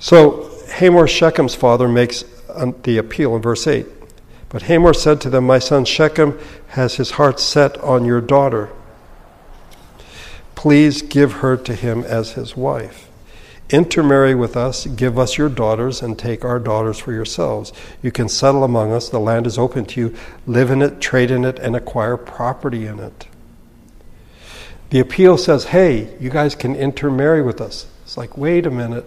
[0.00, 2.24] So Hamor, Shechem's father, makes
[2.82, 3.86] the appeal in verse 8.
[4.48, 6.36] But Hamor said to them, My son Shechem
[6.68, 8.70] has his heart set on your daughter.
[10.60, 13.08] Please give her to him as his wife.
[13.70, 17.72] Intermarry with us, give us your daughters, and take our daughters for yourselves.
[18.02, 20.14] You can settle among us, the land is open to you.
[20.46, 23.26] Live in it, trade in it, and acquire property in it.
[24.90, 27.86] The appeal says, Hey, you guys can intermarry with us.
[28.02, 29.06] It's like, wait a minute.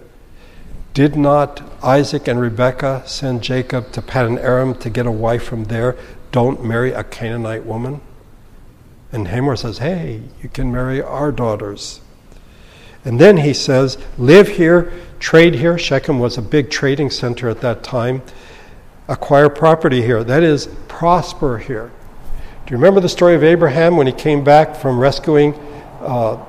[0.96, 5.66] Did not Isaac and Rebekah send Jacob to Paddan Aram to get a wife from
[5.66, 5.98] there?
[6.32, 8.02] Don't marry a Canaanite woman?
[9.14, 12.02] And Hamor says, Hey, you can marry our daughters.
[13.06, 15.78] And then he says, live here, trade here.
[15.78, 18.22] Shechem was a big trading center at that time.
[19.08, 20.24] Acquire property here.
[20.24, 21.92] That is, prosper here.
[22.66, 25.54] Do you remember the story of Abraham when he came back from rescuing
[26.00, 26.42] uh,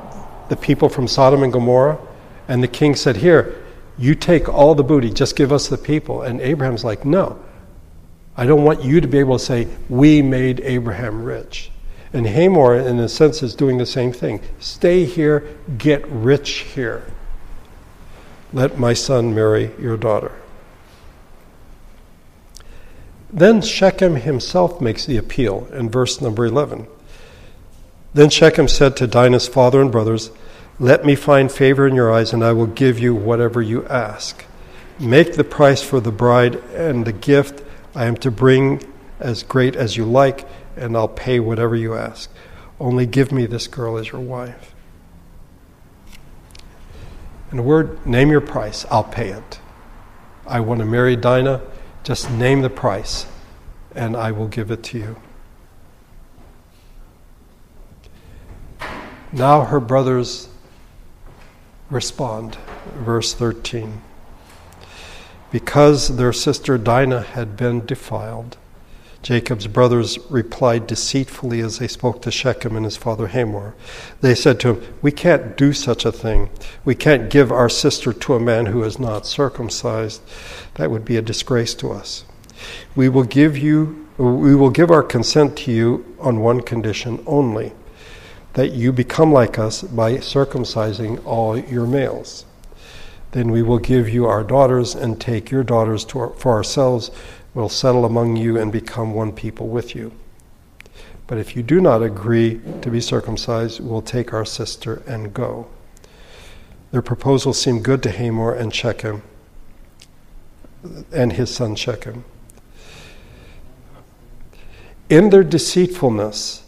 [0.49, 1.99] the people from Sodom and Gomorrah?
[2.47, 3.61] And the king said, Here,
[3.99, 6.23] you take all the booty, just give us the people.
[6.23, 7.43] And Abraham's like, No,
[8.37, 11.73] I don't want you to be able to say, We made Abraham rich.
[12.15, 14.41] And Hamor, in a sense, is doing the same thing.
[14.61, 15.45] Stay here,
[15.77, 17.05] get rich here.
[18.53, 20.31] Let my son marry your daughter.
[23.33, 26.87] Then Shechem himself makes the appeal in verse number 11.
[28.15, 30.31] Then Shechem said to Dinah's father and brothers,
[30.79, 34.45] Let me find favor in your eyes, and I will give you whatever you ask.
[35.01, 38.85] Make the price for the bride and the gift I am to bring
[39.19, 42.31] as great as you like and I'll pay whatever you ask.
[42.81, 44.75] Only give me this girl as your wife.
[47.53, 49.61] In a word, name your price, I'll pay it.
[50.47, 51.63] I want to marry Dinah,
[52.03, 53.27] just name the price,
[53.95, 55.17] and I will give it to you.
[59.33, 60.49] Now her brothers
[61.91, 62.57] respond.
[62.97, 64.03] Verse 13.
[65.51, 68.57] Because their sister Dinah had been defiled,
[69.25, 73.75] Jacob's brothers replied deceitfully as they spoke to Shechem and his father Hamor.
[74.21, 76.51] They said to him, We can't do such a thing.
[76.85, 80.21] We can't give our sister to a man who is not circumcised.
[80.75, 82.27] That would be a disgrace to us.
[82.95, 87.73] We will give you we will give our consent to you on one condition only
[88.53, 92.45] that you become like us by circumcising all your males.
[93.33, 97.11] Then we will give you our daughters and take your daughters our, for ourselves
[97.55, 100.13] will settle among you and become one people with you.
[101.27, 105.69] But if you do not agree to be circumcised, we'll take our sister and go.
[106.91, 109.23] Their proposal seemed good to Hamor and Shechem
[111.13, 112.25] and his son Shechem.
[115.09, 116.63] In their deceitfulness,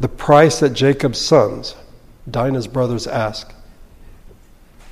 [0.00, 1.74] the price that Jacob's sons,
[2.30, 3.54] Dinah's brothers, ask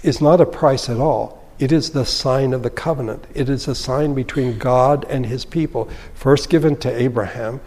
[0.03, 1.43] is not a price at all.
[1.59, 3.25] It is the sign of the covenant.
[3.35, 7.61] It is a sign between God and his people, first given to Abraham,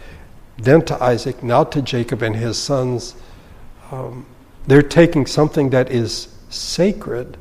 [0.58, 3.15] then to Isaac, now to Jacob and his sons.
[3.91, 4.26] Um,
[4.65, 7.38] they're taking something that is sacred,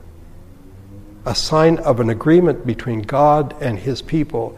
[1.25, 4.57] a sign of an agreement between God and his people,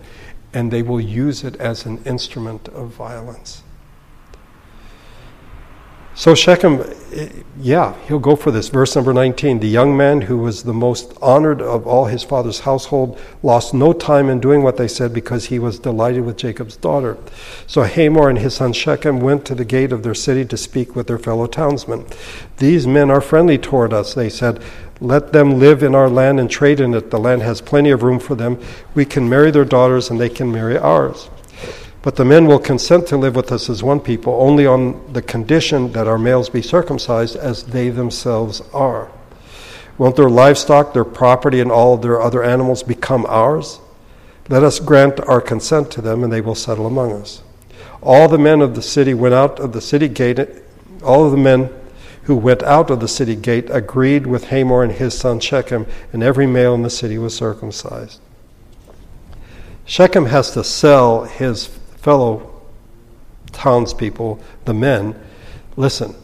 [0.53, 3.63] and they will use it as an instrument of violence.
[6.19, 7.29] So Shechem, eh,
[7.61, 8.71] yeah, he'll go for this.
[8.71, 12.59] Verse number 19 The young man who was the most honored of all his father's
[12.59, 16.77] household lost no time in doing what they said because he was delighted with Jacob's
[16.77, 17.17] daughter.
[17.69, 20.97] So Hamor and his son Shechem went to the gate of their city to speak
[20.97, 22.05] with their fellow townsmen.
[22.57, 24.61] These men are friendly toward us, they said.
[25.01, 27.13] Let them live in our land and trade in it.
[27.13, 28.61] The land has plenty of room for them.
[28.93, 31.31] We can marry their daughters and they can marry ours.
[32.03, 35.23] But the men will consent to live with us as one people only on the
[35.23, 39.11] condition that our males be circumcised as they themselves are.
[39.99, 43.81] Won't their livestock, their property, and all their other animals become ours?
[44.49, 47.43] Let us grant our consent to them, and they will settle among us.
[48.01, 50.39] All the men of the city went out of the city gate.
[51.03, 51.69] All of the men
[52.23, 56.23] who went out of the city gate agreed with Hamor and his son Shechem, and
[56.23, 58.21] every male in the city was circumcised.
[59.85, 61.67] Shechem has to sell his
[62.09, 62.51] fellow
[63.53, 65.15] townspeople, the men,
[65.77, 66.15] listen,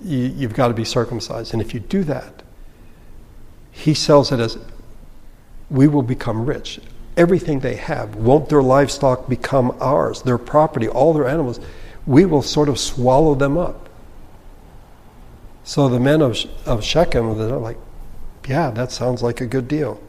[0.00, 1.52] you, you've got to be circumcised.
[1.52, 2.44] And if you do that,
[3.72, 4.56] he sells it as
[5.68, 6.78] we will become rich.
[7.16, 10.22] Everything they have, won't their livestock become ours?
[10.22, 11.58] Their property, all their animals,
[12.06, 13.88] we will sort of swallow them up.
[15.64, 17.78] So the men of, of Shechem, they're like,
[18.46, 20.00] yeah, that sounds like a good deal.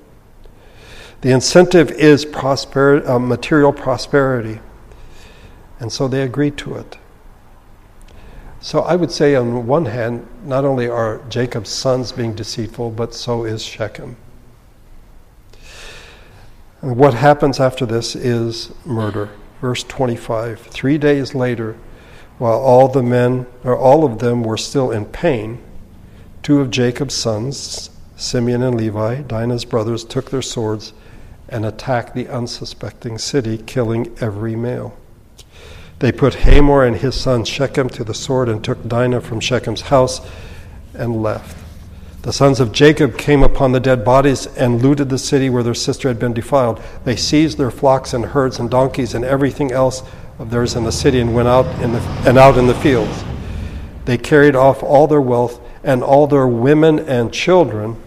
[1.21, 4.60] The incentive is uh, material prosperity.
[5.80, 6.97] And so they agreed to it.
[8.62, 13.13] So I would say, on one hand, not only are Jacob's sons being deceitful, but
[13.13, 14.17] so is Shechem.
[16.82, 19.30] And what happens after this is murder.
[19.62, 21.78] Verse 25 Three days later,
[22.38, 25.62] while all the men, or all of them, were still in pain,
[26.43, 30.93] two of Jacob's sons, Simeon and Levi, Dinah's brothers, took their swords
[31.49, 34.97] and attacked the unsuspecting city, killing every male.
[35.99, 39.81] They put Hamor and his son Shechem to the sword and took Dinah from Shechem's
[39.81, 40.21] house
[40.93, 41.58] and left.
[42.23, 45.75] The sons of Jacob came upon the dead bodies and looted the city where their
[45.75, 46.81] sister had been defiled.
[47.03, 50.01] They seized their flocks and herds and donkeys and everything else
[50.39, 53.23] of theirs in the city and went out in the, and out in the fields.
[54.05, 58.01] They carried off all their wealth and all their women and children,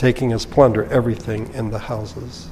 [0.00, 2.48] taking as plunder everything in the houses.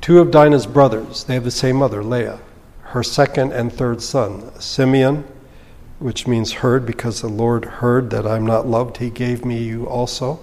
[0.00, 2.40] Two of Dinah's brothers, they have the same mother, Leah,
[2.84, 5.24] her second and third son, Simeon,
[5.98, 9.86] which means heard because the Lord heard that I'm not loved, he gave me you
[9.86, 10.40] also.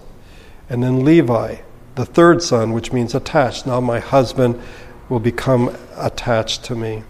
[0.69, 1.56] And then Levi,
[1.95, 3.65] the third son, which means attached.
[3.65, 4.62] Now my husband
[5.10, 7.02] will become attached to me.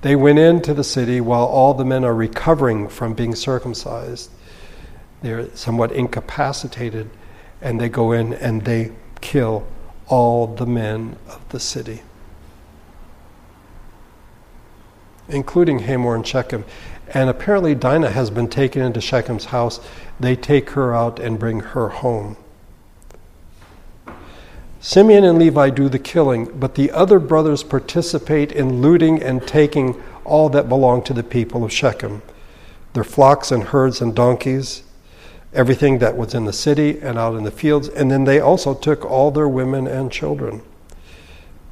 [0.00, 4.30] They went into the city while all the men are recovering from being circumcised.
[5.22, 7.10] They're somewhat incapacitated,
[7.60, 9.66] and they go in and they kill
[10.08, 12.02] all the men of the city,
[15.28, 16.64] including Hamor and Shechem.
[17.08, 19.80] And apparently, Dinah has been taken into Shechem's house.
[20.18, 22.36] They take her out and bring her home.
[24.80, 30.00] Simeon and Levi do the killing, but the other brothers participate in looting and taking
[30.24, 32.22] all that belonged to the people of Shechem
[32.96, 34.82] their flocks and herds and donkeys,
[35.52, 38.74] everything that was in the city and out in the fields, and then they also
[38.74, 40.62] took all their women and children,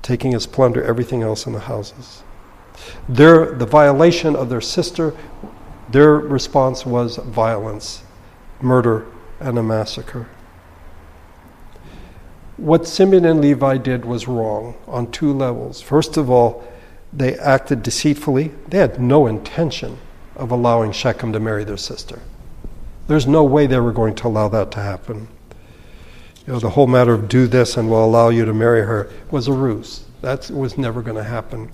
[0.02, 2.22] taking as plunder everything else in the houses.
[3.08, 5.14] Their, the violation of their sister,
[5.90, 8.02] their response was violence,
[8.60, 9.06] murder,
[9.40, 10.28] and a massacre.
[12.56, 15.80] What Simeon and Levi did was wrong on two levels.
[15.80, 16.64] First of all,
[17.12, 18.52] they acted deceitfully.
[18.68, 19.98] They had no intention
[20.36, 22.20] of allowing Shechem to marry their sister.
[23.06, 25.28] There's no way they were going to allow that to happen.
[26.46, 29.10] You know, the whole matter of do this and we'll allow you to marry her
[29.30, 30.04] was a ruse.
[30.20, 31.70] That was never going to happen.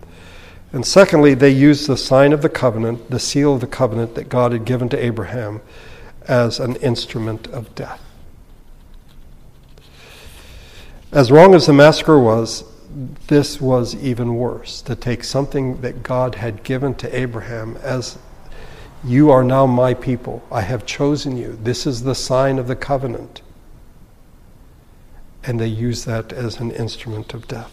[0.72, 4.28] And secondly, they used the sign of the covenant, the seal of the covenant that
[4.28, 5.60] God had given to Abraham,
[6.28, 8.00] as an instrument of death.
[11.12, 12.62] As wrong as the massacre was,
[13.26, 18.16] this was even worse to take something that God had given to Abraham as
[19.04, 20.42] you are now my people.
[20.50, 21.58] I have chosen you.
[21.62, 23.42] This is the sign of the covenant.
[25.42, 27.72] And they use that as an instrument of death.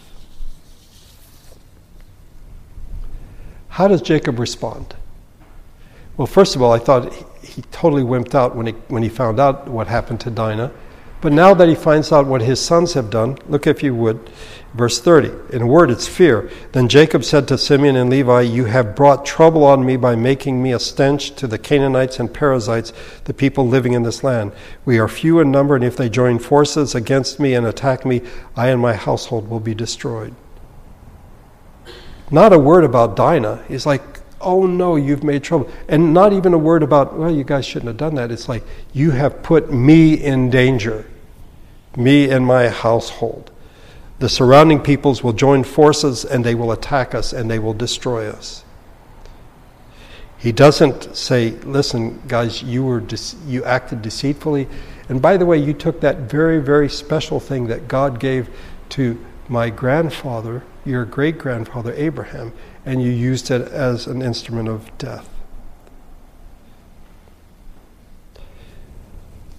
[3.70, 4.96] How does Jacob respond?
[6.16, 9.10] Well, first of all, I thought he, he totally wimped out when he, when he
[9.10, 10.72] found out what happened to Dinah.
[11.20, 14.30] But now that he finds out what his sons have done, look if you would
[14.78, 16.52] Verse 30, in a word, it's fear.
[16.74, 20.62] Then Jacob said to Simeon and Levi, You have brought trouble on me by making
[20.62, 24.52] me a stench to the Canaanites and Perizzites, the people living in this land.
[24.86, 28.22] We are few in number, and if they join forces against me and attack me,
[28.56, 30.36] I and my household will be destroyed.
[32.30, 33.64] Not a word about Dinah.
[33.68, 35.70] He's like, Oh no, you've made trouble.
[35.88, 38.32] And not even a word about, Well, you guys shouldn't have done that.
[38.32, 41.06] It's like, You have put me in danger,
[41.96, 43.52] me and my household.
[44.20, 48.30] The surrounding peoples will join forces and they will attack us and they will destroy
[48.30, 48.64] us.
[50.40, 54.68] He doesn't say, "Listen, guys, you were de- you acted deceitfully,
[55.10, 58.50] and by the way, you took that very very special thing that God gave
[58.90, 59.18] to
[59.50, 62.54] my grandfather, your great grandfather Abraham,
[62.88, 65.30] and you used it as an instrument of death."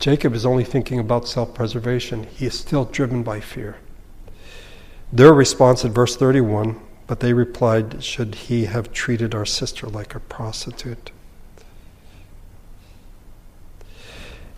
[0.00, 2.26] Jacob is only thinking about self-preservation.
[2.34, 3.76] He is still driven by fear.
[5.12, 10.14] Their response in verse 31 but they replied, Should he have treated our sister like
[10.14, 11.10] a prostitute?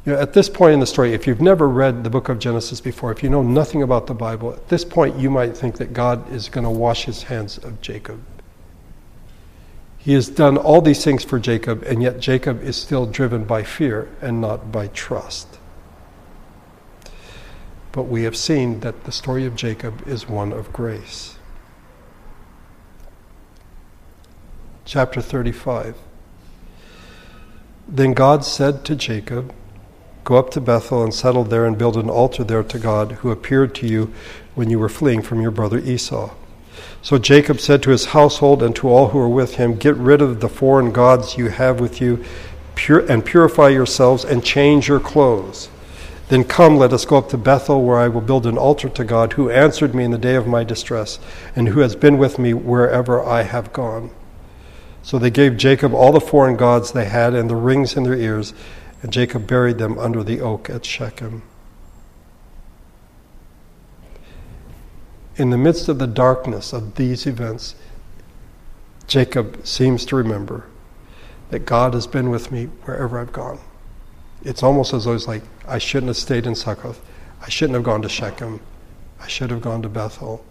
[0.05, 2.41] You know, at this point in the story, if you've never read the book of
[2.41, 5.77] Genesis before, if you know nothing about the Bible, at this point you might think
[5.77, 8.21] that God is going to wash his hands of Jacob.
[10.01, 13.63] He has done all these things for Jacob, and yet Jacob is still driven by
[13.63, 15.59] fear and not by trust.
[17.93, 21.37] But we have seen that the story of Jacob is one of grace.
[24.87, 25.97] Chapter 35.
[27.87, 29.53] Then God said to Jacob,
[30.25, 33.31] Go up to Bethel and settle there and build an altar there to God, who
[33.31, 34.15] appeared to you
[34.55, 36.35] when you were fleeing from your brother Esau.
[37.03, 40.21] So Jacob said to his household and to all who were with him, Get rid
[40.21, 42.25] of the foreign gods you have with you,
[42.89, 45.69] and purify yourselves, and change your clothes.
[46.29, 49.05] Then come, let us go up to Bethel, where I will build an altar to
[49.05, 51.19] God, who answered me in the day of my distress,
[51.57, 54.11] and who has been with me wherever I have gone.
[55.03, 58.15] So they gave Jacob all the foreign gods they had and the rings in their
[58.15, 58.55] ears,
[59.03, 61.43] and Jacob buried them under the oak at Shechem.
[65.37, 67.75] In the midst of the darkness of these events,
[69.07, 70.67] Jacob seems to remember
[71.51, 73.59] that God has been with me wherever I've gone.
[74.43, 77.01] It's almost as though he's like, I shouldn't have stayed in Succoth.
[77.43, 78.61] I shouldn't have gone to Shechem.
[79.21, 80.45] I should have gone to Bethel.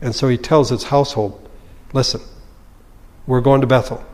[0.00, 1.48] And so he tells his household,
[1.92, 2.20] listen,
[3.26, 4.04] we're going to Bethel.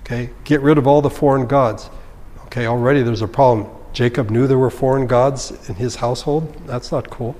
[0.00, 0.30] Okay?
[0.44, 1.90] Get rid of all the foreign gods.
[2.46, 3.68] Okay, already there's a problem.
[3.92, 6.54] Jacob knew there were foreign gods in his household.
[6.66, 7.36] That's not cool.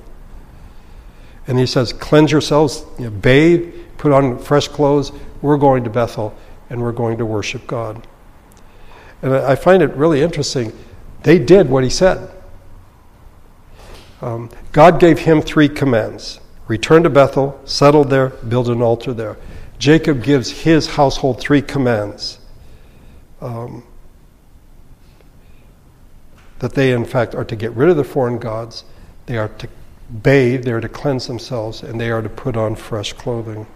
[1.47, 5.12] And he says, Cleanse yourselves, you know, bathe, put on fresh clothes.
[5.42, 6.36] We're going to Bethel
[6.70, 8.07] and we're going to worship God.
[9.22, 10.72] And I find it really interesting.
[11.22, 12.30] They did what he said.
[14.22, 19.36] Um, God gave him three commands return to Bethel, settle there, build an altar there.
[19.78, 22.38] Jacob gives his household three commands.
[23.40, 23.84] Um,
[26.59, 28.84] that they, in fact, are to get rid of the foreign gods,
[29.26, 29.68] they are to
[30.22, 33.66] bathe, they are to cleanse themselves, and they are to put on fresh clothing.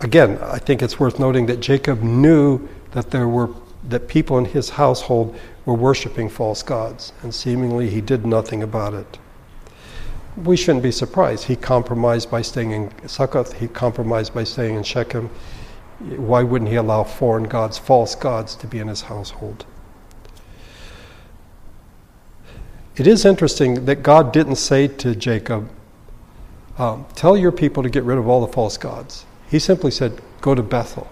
[0.00, 3.50] Again, I think it's worth noting that Jacob knew that there were
[3.88, 5.34] that people in his household
[5.64, 9.18] were worshiping false gods, and seemingly he did nothing about it.
[10.36, 11.44] We shouldn't be surprised.
[11.44, 15.30] He compromised by staying in Succoth, he compromised by staying in Shechem,
[15.98, 19.66] why wouldn't he allow foreign gods, false gods, to be in his household?
[23.00, 25.70] It is interesting that God didn't say to Jacob,
[26.76, 29.24] um, Tell your people to get rid of all the false gods.
[29.48, 31.08] He simply said, Go to Bethel.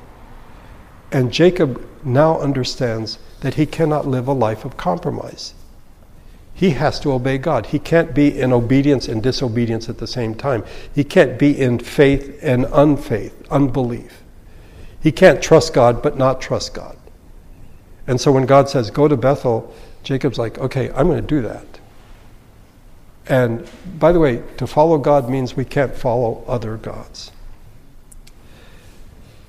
[1.10, 5.54] And Jacob now understands that he cannot live a life of compromise.
[6.52, 7.64] He has to obey God.
[7.64, 10.64] He can't be in obedience and disobedience at the same time.
[10.94, 14.22] He can't be in faith and unfaith, unbelief.
[15.00, 16.98] He can't trust God but not trust God.
[18.06, 21.40] And so when God says, go to Bethel, Jacob's like, okay, I'm going to do
[21.48, 21.77] that.
[23.28, 23.68] And
[23.98, 27.30] by the way, to follow God means we can't follow other gods.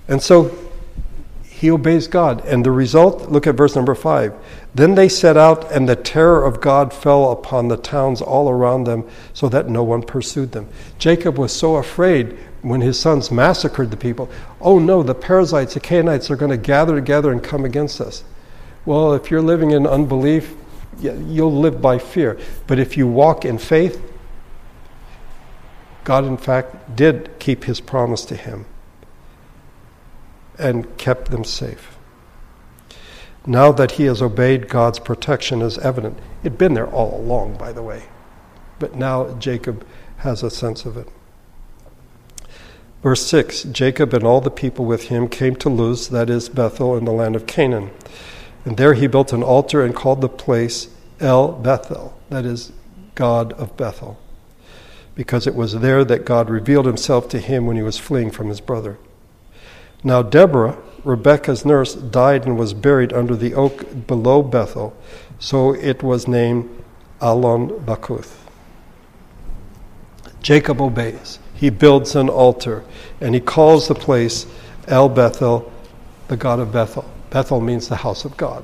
[0.08, 0.58] And so
[1.44, 2.46] he obeys God.
[2.46, 4.34] And the result, look at verse number five.
[4.74, 8.86] Then they set out, and the terror of God fell upon the towns all around
[8.86, 10.70] them, so that no one pursued them.
[11.00, 14.30] Jacob was so afraid when his sons massacred the people,
[14.62, 18.24] oh no, the Perizzites, the Canaanites are going to gather together and come against us.
[18.86, 20.56] Well, if you're living in unbelief,
[21.00, 22.40] you'll live by fear.
[22.68, 24.02] But if you walk in faith,
[26.04, 28.66] God, in fact, did keep his promise to him
[30.58, 31.98] and kept them safe.
[33.46, 36.20] Now that he has obeyed God's protection is evident.
[36.44, 38.04] It'd been there all along, by the way.
[38.80, 39.86] But now Jacob
[40.18, 41.08] has a sense of it.
[43.02, 46.98] Verse 6 Jacob and all the people with him came to Luz, that is Bethel,
[46.98, 47.92] in the land of Canaan.
[48.70, 50.90] And there he built an altar and called the place
[51.20, 52.72] El Bethel, that is,
[53.16, 54.20] God of Bethel,
[55.16, 58.48] because it was there that God revealed himself to him when he was fleeing from
[58.48, 59.00] his brother.
[60.04, 64.96] Now Deborah, Rebekah's nurse, died and was buried under the oak below Bethel,
[65.40, 66.70] so it was named
[67.20, 68.38] Allon Bakuth.
[70.44, 72.84] Jacob obeys he builds an altar
[73.20, 74.46] and he calls the place
[74.88, 75.72] El Bethel,
[76.28, 77.10] the God of Bethel.
[77.30, 78.64] Bethel means the house of God.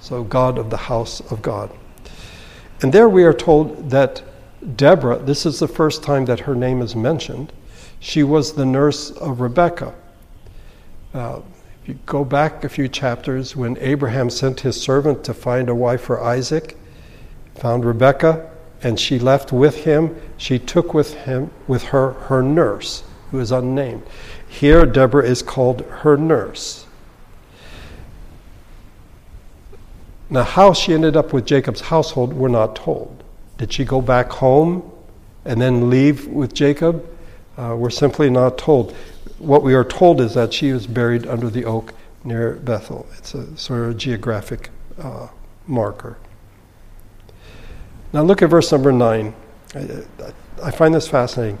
[0.00, 1.70] So, God of the house of God.
[2.82, 4.22] And there we are told that
[4.76, 7.52] Deborah, this is the first time that her name is mentioned,
[8.00, 9.94] she was the nurse of Rebekah.
[11.14, 11.40] Uh,
[11.82, 15.74] if you go back a few chapters, when Abraham sent his servant to find a
[15.74, 16.76] wife for Isaac,
[17.54, 18.50] found Rebekah,
[18.82, 20.14] and she left with him.
[20.36, 24.02] She took with him with her her nurse, who is unnamed.
[24.46, 26.83] Here Deborah is called her nurse.
[30.34, 33.22] Now, how she ended up with Jacob's household, we're not told.
[33.56, 34.90] Did she go back home
[35.44, 37.08] and then leave with Jacob?
[37.56, 38.96] Uh, we're simply not told.
[39.38, 43.06] What we are told is that she was buried under the oak near Bethel.
[43.16, 45.28] It's a sort of geographic uh,
[45.68, 46.18] marker.
[48.12, 49.32] Now look at verse number 9.
[50.64, 51.60] I, find this fascinating.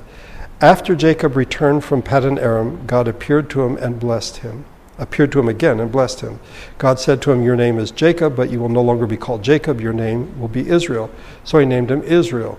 [0.60, 4.64] After Jacob returned from Paddan Aram, God appeared to him and blessed him.
[4.98, 6.40] Appeared to him again and blessed him.
[6.78, 9.42] God said to him, Your name is Jacob, but you will no longer be called
[9.42, 9.80] Jacob.
[9.80, 11.10] Your name will be Israel.
[11.42, 12.58] So he named him Israel.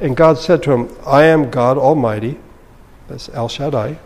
[0.00, 2.38] And God said to him, I am God Almighty.
[3.08, 3.98] That's El Shaddai.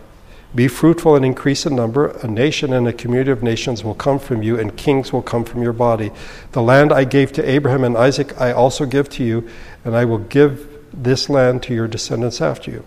[0.55, 2.09] Be fruitful and increase in number.
[2.09, 5.45] A nation and a community of nations will come from you, and kings will come
[5.45, 6.13] from your body.
[6.53, 9.49] The land I gave to Abraham and Isaac, I also give to you,
[9.85, 12.85] and I will give this land to your descendants after you.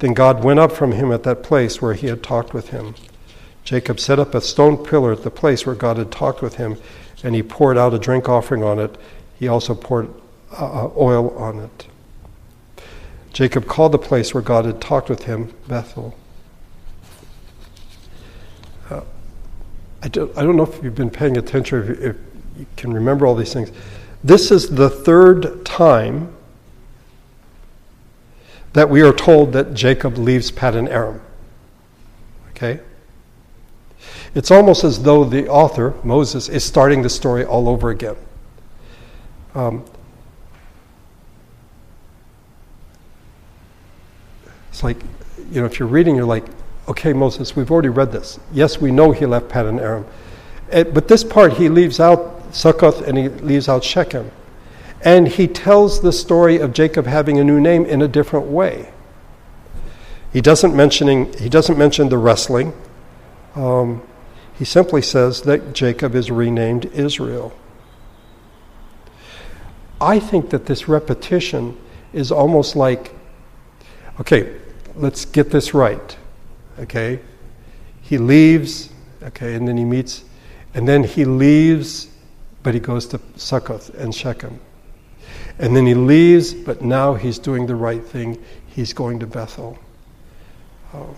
[0.00, 2.94] Then God went up from him at that place where he had talked with him.
[3.68, 6.78] Jacob set up a stone pillar at the place where God had talked with him,
[7.22, 8.96] and he poured out a drink offering on it.
[9.38, 10.08] He also poured
[10.50, 11.86] uh, uh, oil on it.
[13.30, 16.16] Jacob called the place where God had talked with him Bethel.
[18.88, 19.02] Uh,
[20.02, 22.16] I, don't, I don't know if you've been paying attention, if you, if
[22.60, 23.70] you can remember all these things.
[24.24, 26.34] This is the third time
[28.72, 31.20] that we are told that Jacob leaves Paddan Aram.
[32.52, 32.80] Okay?
[34.38, 38.14] It's almost as though the author, Moses, is starting the story all over again.
[39.52, 39.84] Um,
[44.70, 44.98] it's like,
[45.50, 46.44] you know, if you're reading, you're like,
[46.86, 48.38] okay, Moses, we've already read this.
[48.52, 50.06] Yes, we know he left Paddan Aram.
[50.70, 54.30] Eh, but this part, he leaves out Succoth and he leaves out Shechem.
[55.02, 58.92] And he tells the story of Jacob having a new name in a different way.
[60.32, 62.72] He doesn't, mentioning, he doesn't mention the wrestling.
[63.56, 64.02] Um,
[64.58, 67.52] he simply says that Jacob is renamed Israel.
[70.00, 71.76] I think that this repetition
[72.12, 73.14] is almost like
[74.20, 74.56] okay,
[74.96, 76.16] let's get this right.
[76.78, 77.20] Okay?
[78.02, 78.90] He leaves,
[79.22, 80.24] okay, and then he meets,
[80.74, 82.08] and then he leaves,
[82.62, 84.60] but he goes to Succoth and Shechem.
[85.58, 88.42] And then he leaves, but now he's doing the right thing.
[88.68, 89.78] He's going to Bethel.
[90.94, 91.14] Um,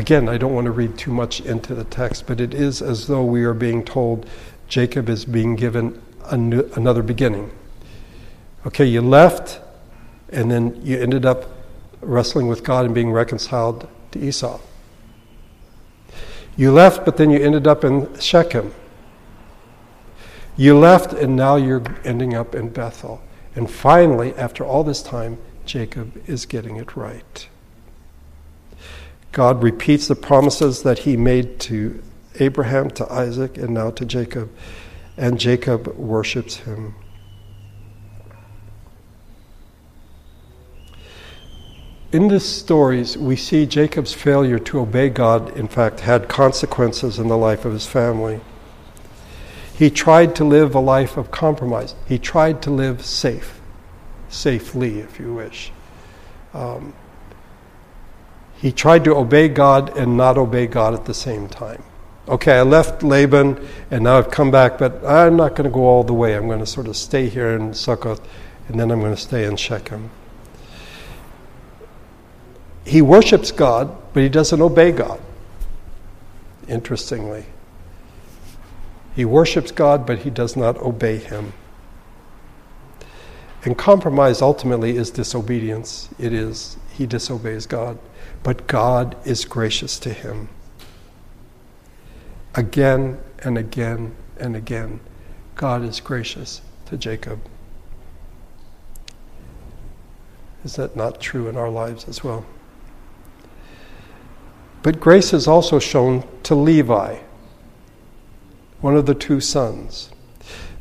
[0.00, 3.06] Again, I don't want to read too much into the text, but it is as
[3.06, 4.26] though we are being told
[4.66, 6.00] Jacob is being given
[6.32, 7.50] new, another beginning.
[8.66, 9.60] Okay, you left,
[10.30, 11.50] and then you ended up
[12.00, 14.58] wrestling with God and being reconciled to Esau.
[16.56, 18.72] You left, but then you ended up in Shechem.
[20.56, 23.20] You left, and now you're ending up in Bethel.
[23.54, 25.36] And finally, after all this time,
[25.66, 27.49] Jacob is getting it right.
[29.32, 32.02] God repeats the promises that he made to
[32.40, 34.50] Abraham, to Isaac, and now to Jacob,
[35.16, 36.94] and Jacob worships him.
[42.12, 47.28] In these stories, we see Jacob's failure to obey God, in fact, had consequences in
[47.28, 48.40] the life of his family.
[49.76, 51.94] He tried to live a life of compromise.
[52.08, 53.60] He tried to live safe,
[54.28, 55.70] safely, if you wish.
[56.52, 56.94] Um,
[58.60, 61.82] he tried to obey God and not obey God at the same time.
[62.28, 65.84] Okay, I left Laban and now I've come back, but I'm not going to go
[65.84, 66.36] all the way.
[66.36, 68.20] I'm going to sort of stay here in Succoth
[68.68, 70.10] and then I'm going to stay in Shechem.
[72.84, 75.20] He worships God, but he doesn't obey God.
[76.68, 77.46] Interestingly,
[79.16, 81.54] he worships God, but he does not obey him.
[83.64, 86.10] And compromise ultimately is disobedience.
[86.18, 87.98] It is, he disobeys God
[88.42, 90.48] but God is gracious to him.
[92.54, 95.00] Again and again and again,
[95.54, 97.40] God is gracious to Jacob.
[100.64, 102.44] Is that not true in our lives as well?
[104.82, 107.18] But grace is also shown to Levi,
[108.80, 110.10] one of the two sons.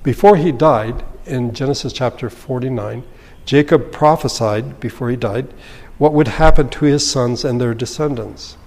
[0.03, 3.03] Before he died, in Genesis chapter 49,
[3.45, 5.53] Jacob prophesied before he died
[5.99, 8.57] what would happen to his sons and their descendants.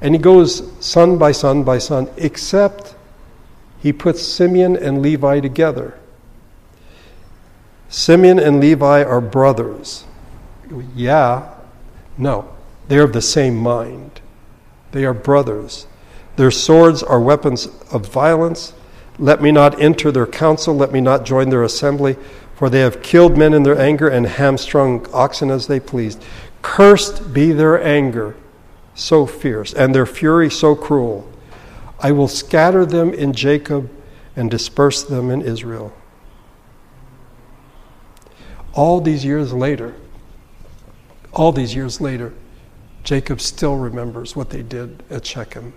[0.00, 2.94] And he goes son by son by son, except
[3.80, 5.98] he puts Simeon and Levi together.
[7.88, 10.04] Simeon and Levi are brothers.
[10.94, 11.52] Yeah,
[12.16, 12.48] no,
[12.88, 14.20] they're of the same mind.
[14.92, 15.86] They are brothers.
[16.36, 18.72] Their swords are weapons of violence.
[19.18, 22.16] Let me not enter their council, let me not join their assembly.
[22.56, 26.22] For they have killed men in their anger and hamstrung oxen as they pleased.
[26.62, 28.36] Cursed be their anger,
[28.94, 31.28] so fierce, and their fury so cruel.
[31.98, 33.90] I will scatter them in Jacob
[34.36, 35.92] and disperse them in Israel.
[38.74, 39.94] All these years later,
[41.32, 42.32] all these years later,
[43.02, 45.72] Jacob still remembers what they did at Shechem.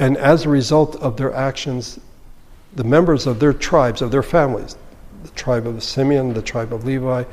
[0.00, 2.00] And as a result of their actions,
[2.74, 4.74] the members of their tribes, of their families,
[5.22, 7.24] the tribe of Simeon, the tribe of Levi,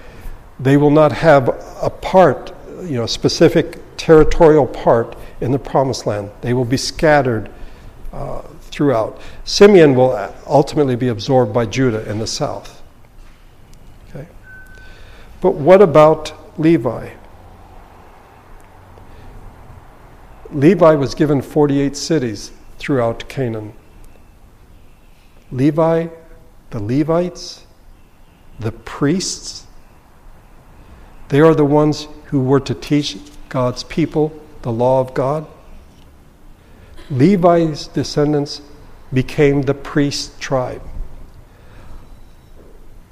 [0.60, 1.48] they will not have
[1.82, 6.30] a part, you know, specific territorial part in the promised land.
[6.42, 7.50] They will be scattered
[8.12, 9.22] uh, throughout.
[9.46, 10.12] Simeon will
[10.46, 12.84] ultimately be absorbed by Judah in the south.
[14.10, 14.28] Okay?
[15.40, 17.12] But what about Levi?
[20.52, 23.74] Levi was given 48 cities throughout Canaan.
[25.52, 26.08] Levi,
[26.70, 27.66] the Levites,
[28.60, 29.66] the priests,
[31.30, 33.18] they are the ones who were to teach
[33.50, 35.46] God's people the law of God.
[37.10, 38.62] Levi's descendants
[39.14, 40.82] became the priest tribe.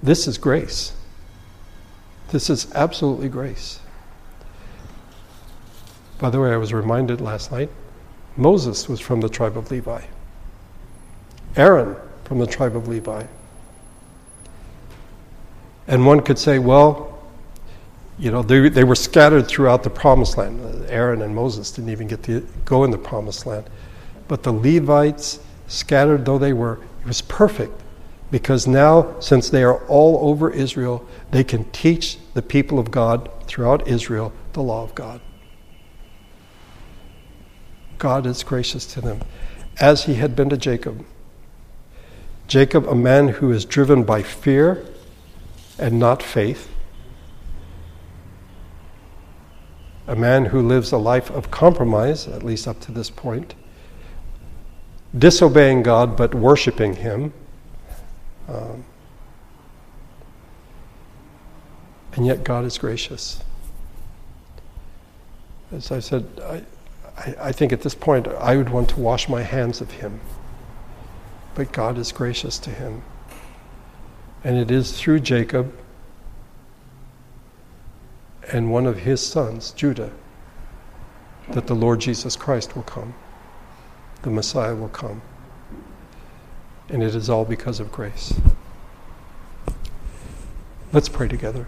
[0.04, 0.94] This is grace.
[2.30, 3.80] This is absolutely grace.
[6.20, 7.70] By the way, I was reminded last night
[8.38, 10.02] Moses was from the tribe of Levi,
[11.56, 13.24] Aaron from the tribe of Levi.
[15.88, 17.16] And one could say, well,
[18.18, 20.86] you know, they, they were scattered throughout the promised land.
[20.90, 23.70] Aaron and Moses didn't even get to go in the promised land.
[24.28, 27.82] But the Levites, scattered though they were, it was perfect
[28.32, 33.30] because now, since they are all over Israel, they can teach the people of God
[33.46, 35.22] throughout Israel the law of God.
[37.98, 39.22] God is gracious to them,
[39.80, 41.06] as he had been to Jacob.
[42.48, 44.86] Jacob, a man who is driven by fear
[45.80, 46.70] and not faith,
[50.08, 53.56] a man who lives a life of compromise, at least up to this point,
[55.18, 57.34] disobeying God but worshiping Him.
[58.48, 58.86] Um,
[62.14, 63.42] and yet God is gracious.
[65.72, 66.64] As I said, I,
[67.18, 70.20] I, I think at this point I would want to wash my hands of Him.
[71.56, 73.02] But God is gracious to him.
[74.44, 75.74] And it is through Jacob
[78.52, 80.12] and one of his sons, Judah,
[81.50, 83.16] that the Lord Jesus Christ will come.
[84.22, 85.22] The Messiah will come.
[86.90, 88.34] And it is all because of grace.
[90.92, 91.66] Let's pray together.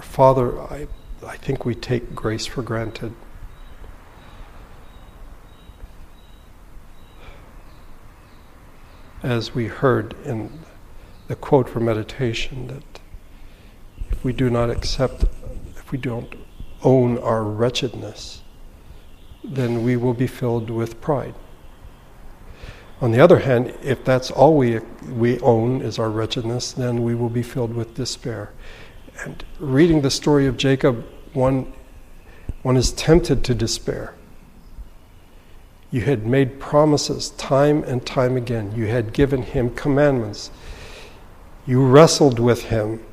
[0.00, 0.88] Our Father, I,
[1.26, 3.12] I think we take grace for granted.
[9.22, 10.60] as we heard in
[11.28, 13.00] the quote for meditation, that
[14.10, 15.24] if we do not accept,
[15.76, 16.34] if we don't
[16.82, 18.40] own our wretchedness,
[19.44, 21.34] then we will be filled with pride.
[23.02, 24.78] On the other hand, if that's all we,
[25.12, 28.50] we own is our wretchedness, then we will be filled with despair.
[29.24, 31.72] And reading the story of Jacob, one,
[32.62, 34.14] one is tempted to despair.
[35.90, 38.72] You had made promises time and time again.
[38.74, 40.50] You had given him commandments.
[41.66, 43.04] You wrestled with him.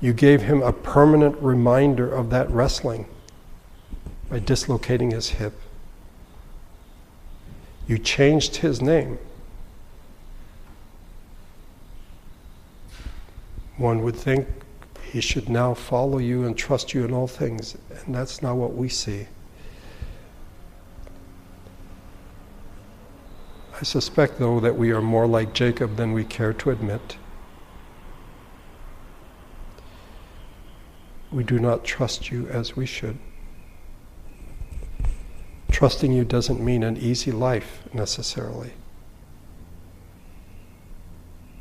[0.00, 3.06] You gave him a permanent reminder of that wrestling
[4.30, 5.52] by dislocating his hip.
[7.86, 9.18] You changed his name.
[13.76, 14.46] One would think
[15.02, 18.74] he should now follow you and trust you in all things, and that's not what
[18.74, 19.26] we see.
[23.78, 27.16] I suspect, though, that we are more like Jacob than we care to admit.
[31.32, 33.18] We do not trust you as we should.
[35.70, 38.72] Trusting you doesn't mean an easy life necessarily,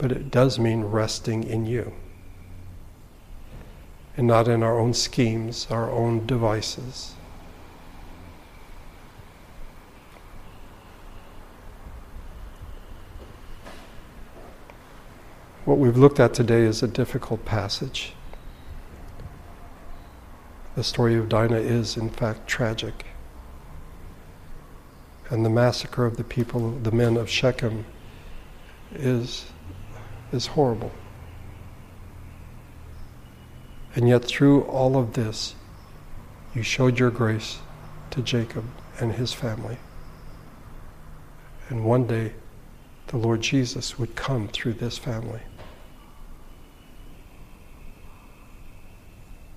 [0.02, 1.94] but it does mean resting in you
[4.18, 7.14] and not in our own schemes, our own devices.
[15.66, 18.14] What we've looked at today is a difficult passage.
[20.76, 23.06] The story of Dinah is, in fact, tragic.
[25.30, 27.86] And the massacre of the people, the men of Shechem,
[28.96, 29.51] is,
[30.32, 30.92] is horrible.
[33.96, 35.56] And yet, through all of this,
[36.56, 37.60] you showed your grace
[38.12, 38.66] to Jacob
[39.00, 39.78] and his family.
[41.70, 42.34] And one day,
[43.08, 45.42] the Lord Jesus would come through this family.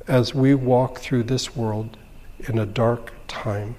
[0.07, 1.97] as we walk through this world
[2.41, 3.77] in a dark time.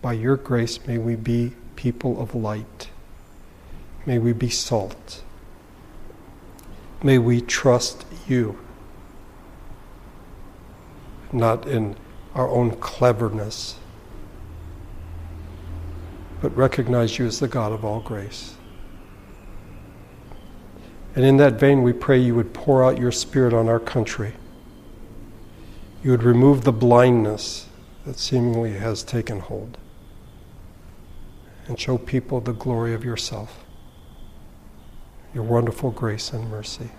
[0.00, 2.88] By your grace, may we be people of light.
[4.06, 5.22] May we be salt.
[7.02, 8.58] May we trust you,
[11.32, 11.96] not in
[12.34, 13.76] our own cleverness,
[16.40, 18.54] but recognize you as the God of all grace.
[21.14, 24.32] And in that vein, we pray you would pour out your Spirit on our country.
[26.02, 27.68] You would remove the blindness
[28.04, 29.78] that seemingly has taken hold
[31.66, 33.63] and show people the glory of yourself,
[35.34, 36.90] your wonderful grace and mercy.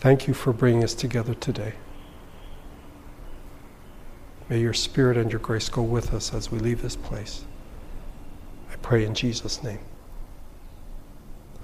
[0.00, 1.74] Thank you for bringing us together today.
[4.48, 7.44] May your Spirit and your grace go with us as we leave this place.
[8.70, 9.80] I pray in Jesus' name.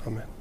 [0.07, 0.40] Amen.